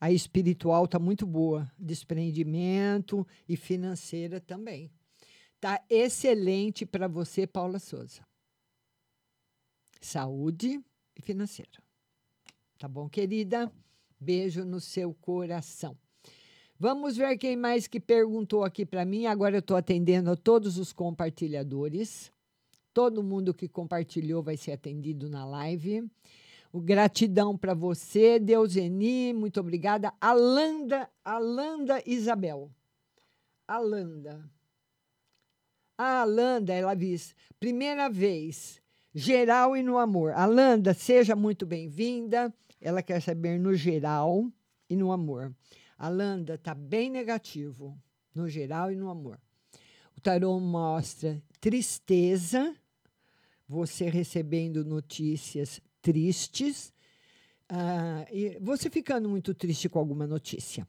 [0.00, 4.90] A espiritual está muito boa, desprendimento e financeira também.
[5.60, 8.26] Tá excelente para você, Paula Souza.
[10.00, 10.82] Saúde
[11.14, 11.82] e financeira.
[12.78, 13.70] Tá bom, querida?
[14.18, 15.94] Beijo no seu coração.
[16.78, 19.26] Vamos ver quem mais que perguntou aqui para mim.
[19.26, 22.32] Agora eu estou atendendo a todos os compartilhadores.
[22.94, 26.08] Todo mundo que compartilhou vai ser atendido na live.
[26.72, 30.12] O gratidão para você, Deuseni, muito obrigada.
[30.20, 32.70] Alanda, Alanda Isabel.
[33.66, 34.48] Alanda.
[35.98, 38.80] A Alanda, ela diz, primeira vez,
[39.12, 40.32] geral e no amor.
[40.32, 42.54] Alanda, seja muito bem-vinda.
[42.80, 44.48] Ela quer saber no geral
[44.88, 45.52] e no amor.
[45.98, 47.96] Alanda está bem negativo,
[48.32, 49.40] no geral e no amor.
[50.16, 52.74] O tarô mostra tristeza,
[53.68, 56.92] você recebendo notícias tristes,
[57.68, 60.86] ah, e você ficando muito triste com alguma notícia.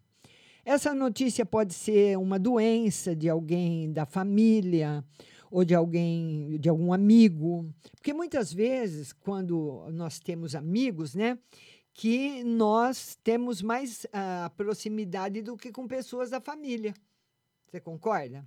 [0.65, 5.03] Essa notícia pode ser uma doença de alguém da família
[5.51, 11.37] ou de alguém, de algum amigo, porque muitas vezes quando nós temos amigos, né,
[11.93, 16.93] que nós temos mais uh, proximidade do que com pessoas da família.
[17.67, 18.45] Você concorda?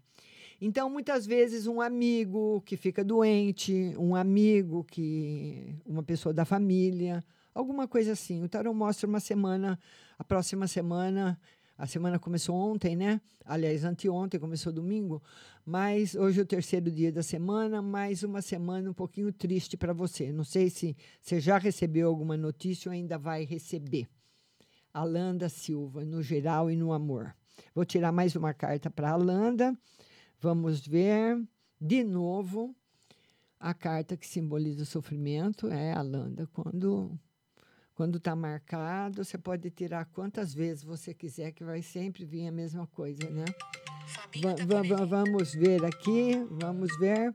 [0.61, 5.77] Então, muitas vezes, um amigo que fica doente, um amigo que.
[5.87, 7.25] uma pessoa da família,
[7.55, 8.43] alguma coisa assim.
[8.43, 9.79] O tarot mostra uma semana,
[10.19, 11.39] a próxima semana.
[11.77, 13.21] A semana começou ontem, né?
[13.45, 15.23] Aliás, anteontem, começou domingo.
[15.65, 19.93] Mas hoje é o terceiro dia da semana, mais uma semana um pouquinho triste para
[19.93, 20.33] você.
[20.33, 24.09] Não sei se você já recebeu alguma notícia ou ainda vai receber.
[24.93, 27.33] Alanda Silva, no geral e no amor.
[27.73, 29.73] Vou tirar mais uma carta para Alanda.
[30.41, 31.43] Vamos ver
[31.81, 32.75] de novo
[33.59, 36.47] a carta que simboliza o sofrimento é a Alanda.
[36.53, 37.19] Quando
[37.95, 42.53] quando está marcado, você pode tirar quantas vezes você quiser, que vai sempre vir a
[42.53, 43.45] mesma coisa, né?
[44.41, 47.35] Va va vamos ver aqui, vamos ver.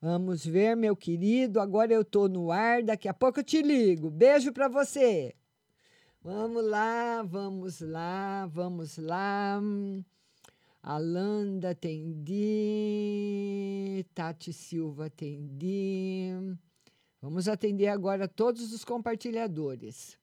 [0.00, 1.60] Vamos ver, meu querido.
[1.60, 4.08] Agora eu estou no ar, daqui a pouco eu te ligo.
[4.08, 5.34] Beijo para você.
[6.22, 9.60] Vamos lá, vamos lá, vamos lá.
[10.82, 12.34] Alanda atendi,
[14.14, 16.30] Tati Silva atendi.
[17.20, 20.18] Vamos atender agora todos os compartilhadores.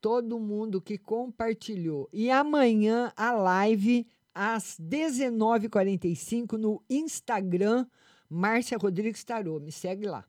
[0.00, 2.08] Todo mundo que compartilhou.
[2.12, 7.86] E amanhã a live às 19h45 no Instagram
[8.28, 9.60] Márcia Rodrigues Tarô.
[9.60, 10.24] Me segue lá.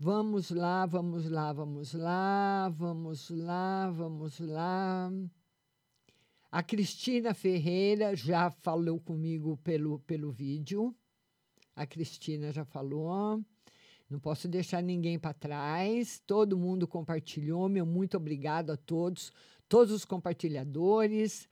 [0.00, 5.10] Vamos lá, vamos lá, vamos lá, vamos lá, vamos lá.
[6.50, 10.94] A Cristina Ferreira já falou comigo pelo, pelo vídeo.
[11.76, 13.44] A Cristina já falou.
[14.08, 16.22] Não posso deixar ninguém para trás.
[16.26, 17.68] Todo mundo compartilhou.
[17.68, 19.30] Meu muito obrigado a todos,
[19.68, 21.46] todos os compartilhadores.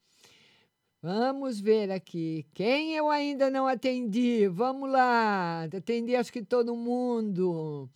[1.02, 2.46] Vamos ver aqui.
[2.54, 4.48] Quem eu ainda não atendi?
[4.48, 5.64] Vamos lá.
[5.64, 7.90] Atendi acho que todo mundo.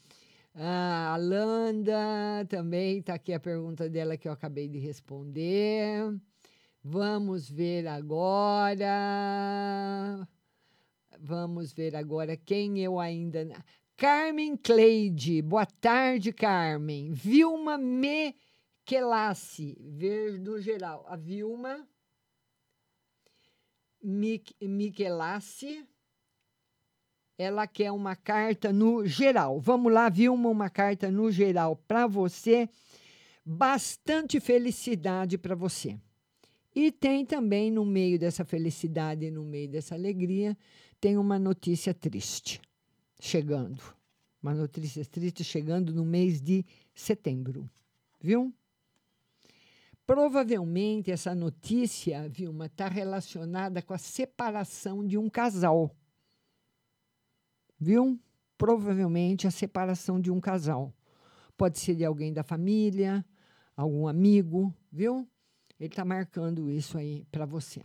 [0.55, 6.21] A Alanda também está aqui a pergunta dela que eu acabei de responder.
[6.83, 8.89] Vamos ver agora.
[11.19, 13.47] Vamos ver agora quem eu ainda.
[13.97, 15.43] Carmen Cleide.
[15.43, 17.13] Boa tarde, Carmen.
[17.13, 19.77] Vilma Mequelassi.
[19.79, 21.05] Ver do geral.
[21.07, 21.87] A Vilma
[24.03, 25.87] Michelassi.
[27.37, 29.61] Ela quer uma carta no geral.
[29.61, 32.71] Vamos lá, Vilma, uma carta no geral para você.
[33.45, 36.01] Bastante felicidade para você.
[36.75, 40.57] E tem também, no meio dessa felicidade, no meio dessa alegria,
[41.01, 42.61] tem uma notícia triste
[43.21, 43.83] chegando.
[44.43, 46.65] Uma notícia triste chegando no mês de
[46.95, 47.69] setembro.
[48.21, 48.55] Viu?
[50.07, 55.95] Provavelmente essa notícia, Vilma, está relacionada com a separação de um casal.
[57.79, 58.19] Viu?
[58.57, 60.93] Provavelmente a separação de um casal.
[61.57, 63.25] Pode ser de alguém da família,
[63.77, 65.29] algum amigo, viu?
[65.81, 67.83] Ele está marcando isso aí para você.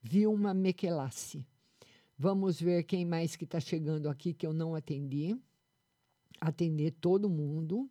[0.00, 1.44] Vilma Mequelassi.
[2.16, 5.36] Vamos ver quem mais que está chegando aqui que eu não atendi.
[6.40, 7.90] Atender todo mundo.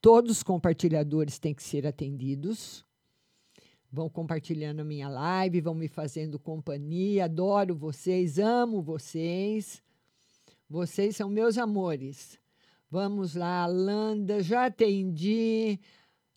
[0.00, 2.84] Todos os compartilhadores têm que ser atendidos.
[3.88, 7.26] Vão compartilhando a minha live, vão me fazendo companhia.
[7.26, 9.80] Adoro vocês, amo vocês.
[10.68, 12.36] Vocês são meus amores.
[12.90, 15.78] Vamos lá, Alanda, já atendi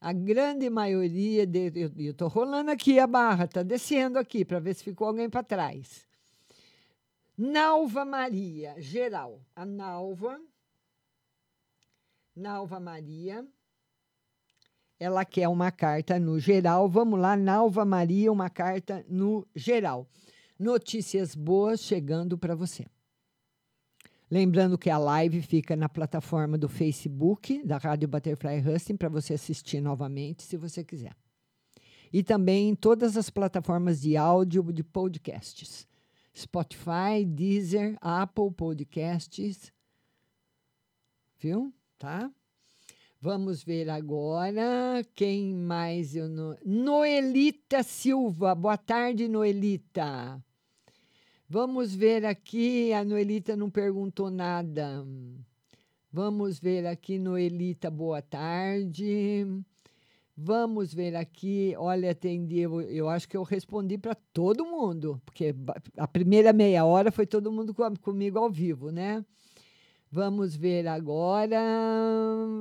[0.06, 1.48] a grande maioria.
[1.48, 5.28] De, eu estou rolando aqui a barra, está descendo aqui para ver se ficou alguém
[5.28, 6.06] para trás.
[7.36, 9.42] Nalva Maria, geral.
[9.56, 10.40] A Nalva.
[12.36, 13.44] Nalva Maria.
[15.00, 16.88] Ela quer uma carta no geral.
[16.88, 20.08] Vamos lá, Nalva Maria, uma carta no geral.
[20.60, 22.86] Notícias boas chegando para você.
[24.30, 29.36] Lembrando que a live fica na plataforma do Facebook da Rádio Butterfly Husting para você
[29.36, 31.16] assistir novamente, se você quiser.
[32.12, 35.88] E também em todas as plataformas de áudio de podcasts.
[36.36, 39.72] Spotify, Deezer, Apple Podcasts.
[41.38, 41.74] Viu?
[41.98, 42.32] Tá?
[43.22, 46.58] Vamos ver agora quem mais eu não...
[46.66, 48.54] Noelita Silva.
[48.54, 50.44] Boa tarde, Noelita.
[51.48, 55.06] Vamos ver aqui, a Noelita não perguntou nada.
[56.12, 59.46] Vamos ver aqui, Noelita, boa tarde.
[60.36, 65.56] Vamos ver aqui, olha, atendi, eu, eu acho que eu respondi para todo mundo, porque
[65.96, 69.24] a primeira meia hora foi todo mundo com, comigo ao vivo, né?
[70.12, 71.60] Vamos ver agora,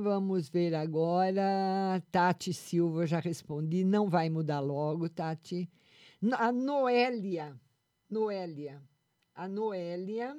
[0.03, 2.03] vamos ver agora.
[2.11, 5.67] Tati Silva, já respondi, não vai mudar logo, Tati.
[6.33, 7.59] A Noélia,
[8.09, 8.81] Noélia,
[9.33, 10.37] a Noélia,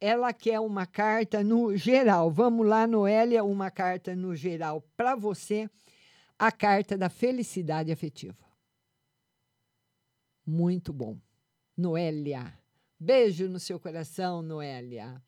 [0.00, 2.30] ela quer uma carta no geral.
[2.30, 5.70] Vamos lá, Noélia, uma carta no geral para você,
[6.38, 8.44] a carta da felicidade afetiva.
[10.44, 11.16] Muito bom.
[11.76, 12.52] Noélia,
[12.98, 15.22] beijo no seu coração, Noélia.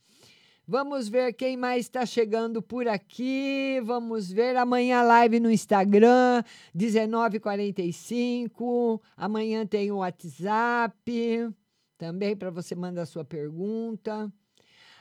[0.67, 3.79] Vamos ver quem mais está chegando por aqui.
[3.85, 6.43] Vamos ver amanhã live no Instagram,
[6.75, 8.99] 19h45.
[9.15, 11.53] Amanhã tem o WhatsApp
[11.99, 14.33] também para você mandar sua pergunta.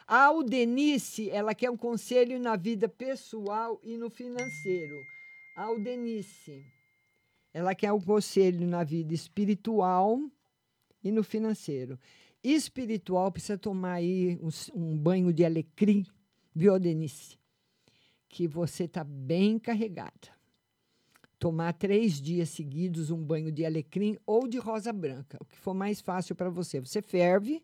[0.06, 4.98] A Aldenice, ela quer um conselho na vida pessoal e no financeiro.
[5.56, 6.62] Aldenice,
[7.54, 10.20] Ela quer um conselho na vida espiritual
[11.02, 11.98] e no financeiro.
[12.44, 16.06] Espiritual precisa tomar aí um, um banho de alecrim,
[16.54, 17.38] viu, Denise?
[18.28, 20.34] Que você está bem carregada.
[21.40, 25.74] Tomar três dias seguidos um banho de alecrim ou de rosa branca, o que for
[25.74, 26.80] mais fácil para você.
[26.80, 27.64] Você ferve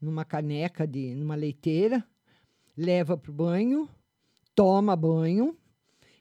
[0.00, 2.06] numa caneca de, numa leiteira,
[2.76, 3.88] leva para o banho,
[4.54, 5.56] toma banho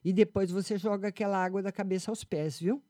[0.04, 2.82] e depois você joga aquela água da cabeça aos pés, viu?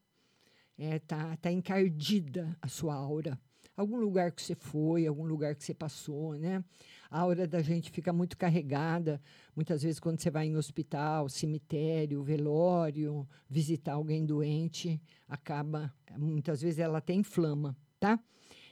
[0.78, 3.40] É, tá, tá encardida a sua aura.
[3.76, 6.64] Algum lugar que você foi, algum lugar que você passou, né?
[7.10, 9.22] A aura da gente fica muito carregada.
[9.56, 15.94] Muitas vezes, quando você vai em hospital, cemitério, velório, visitar alguém doente, acaba.
[16.18, 18.20] Muitas vezes ela até inflama, tá?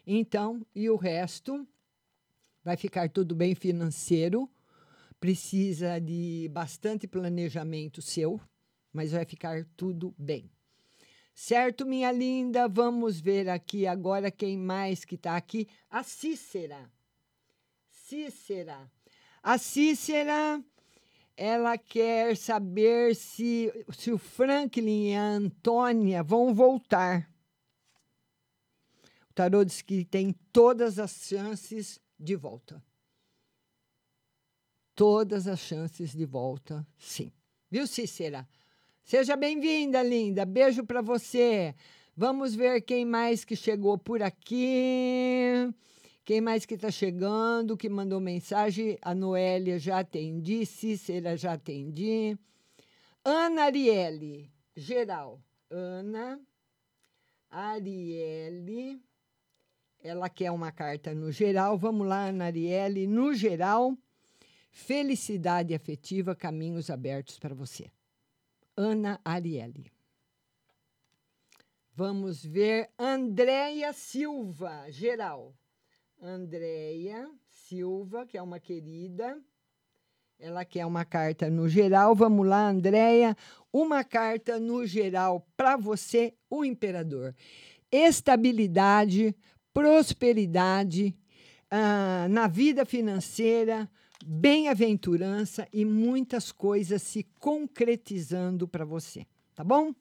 [0.06, 1.68] Então, e o resto
[2.64, 4.50] vai ficar tudo bem financeiro.
[5.20, 8.40] Precisa de bastante planejamento seu,
[8.92, 10.53] mas vai ficar tudo bem.
[11.34, 12.68] Certo, minha linda?
[12.68, 15.68] Vamos ver aqui agora quem mais que está aqui.
[15.90, 16.92] A Cícera.
[17.90, 18.92] Cícera.
[19.42, 20.64] A Cícera,
[21.36, 27.30] ela quer saber se, se o Franklin e a Antônia vão voltar.
[29.30, 32.82] O tarô diz que tem todas as chances de volta.
[34.96, 37.34] Todas as chances de volta, sim.
[37.72, 38.48] Viu, Cícera?
[39.04, 40.46] Seja bem-vinda, linda.
[40.46, 41.76] Beijo para você.
[42.16, 45.70] Vamos ver quem mais que chegou por aqui.
[46.24, 48.98] Quem mais que está chegando, que mandou mensagem?
[49.02, 52.38] A Noélia já atendi, Cícera já atendi.
[53.26, 55.42] Ana Arielle, geral.
[55.70, 56.40] Ana
[57.52, 59.02] Arielle.
[60.02, 61.78] Ela quer uma carta no geral.
[61.78, 63.06] Vamos lá, Ana Arielle.
[63.06, 63.98] No geral,
[64.72, 67.92] felicidade afetiva, caminhos abertos para você.
[68.76, 69.92] Ana Arielle.
[71.96, 75.54] Vamos ver Andréia Silva, geral.
[76.20, 79.40] Andréia Silva, que é uma querida.
[80.40, 82.16] Ela quer uma carta no geral.
[82.16, 83.38] Vamos lá, Andréia.
[83.72, 87.36] Uma carta no geral para você, o imperador.
[87.92, 89.36] Estabilidade,
[89.72, 91.16] prosperidade
[91.70, 93.90] ah, na vida financeira,
[94.26, 99.26] bem-aventurança e muitas coisas se concretizando para você,
[99.56, 99.94] tá bom?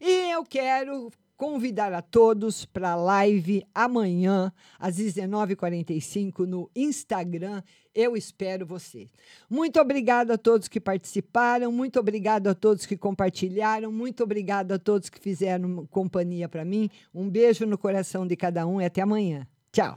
[0.00, 1.10] E eu quero
[1.40, 7.62] convidar a todos para a live amanhã, às 19h45, no Instagram.
[7.94, 9.06] Eu espero você.
[9.48, 14.78] Muito obrigado a todos que participaram, muito obrigado a todos que compartilharam, muito obrigado a
[14.78, 16.90] todos que fizeram companhia para mim.
[17.14, 19.46] Um beijo no coração de cada um e até amanhã.
[19.72, 19.96] Tchau.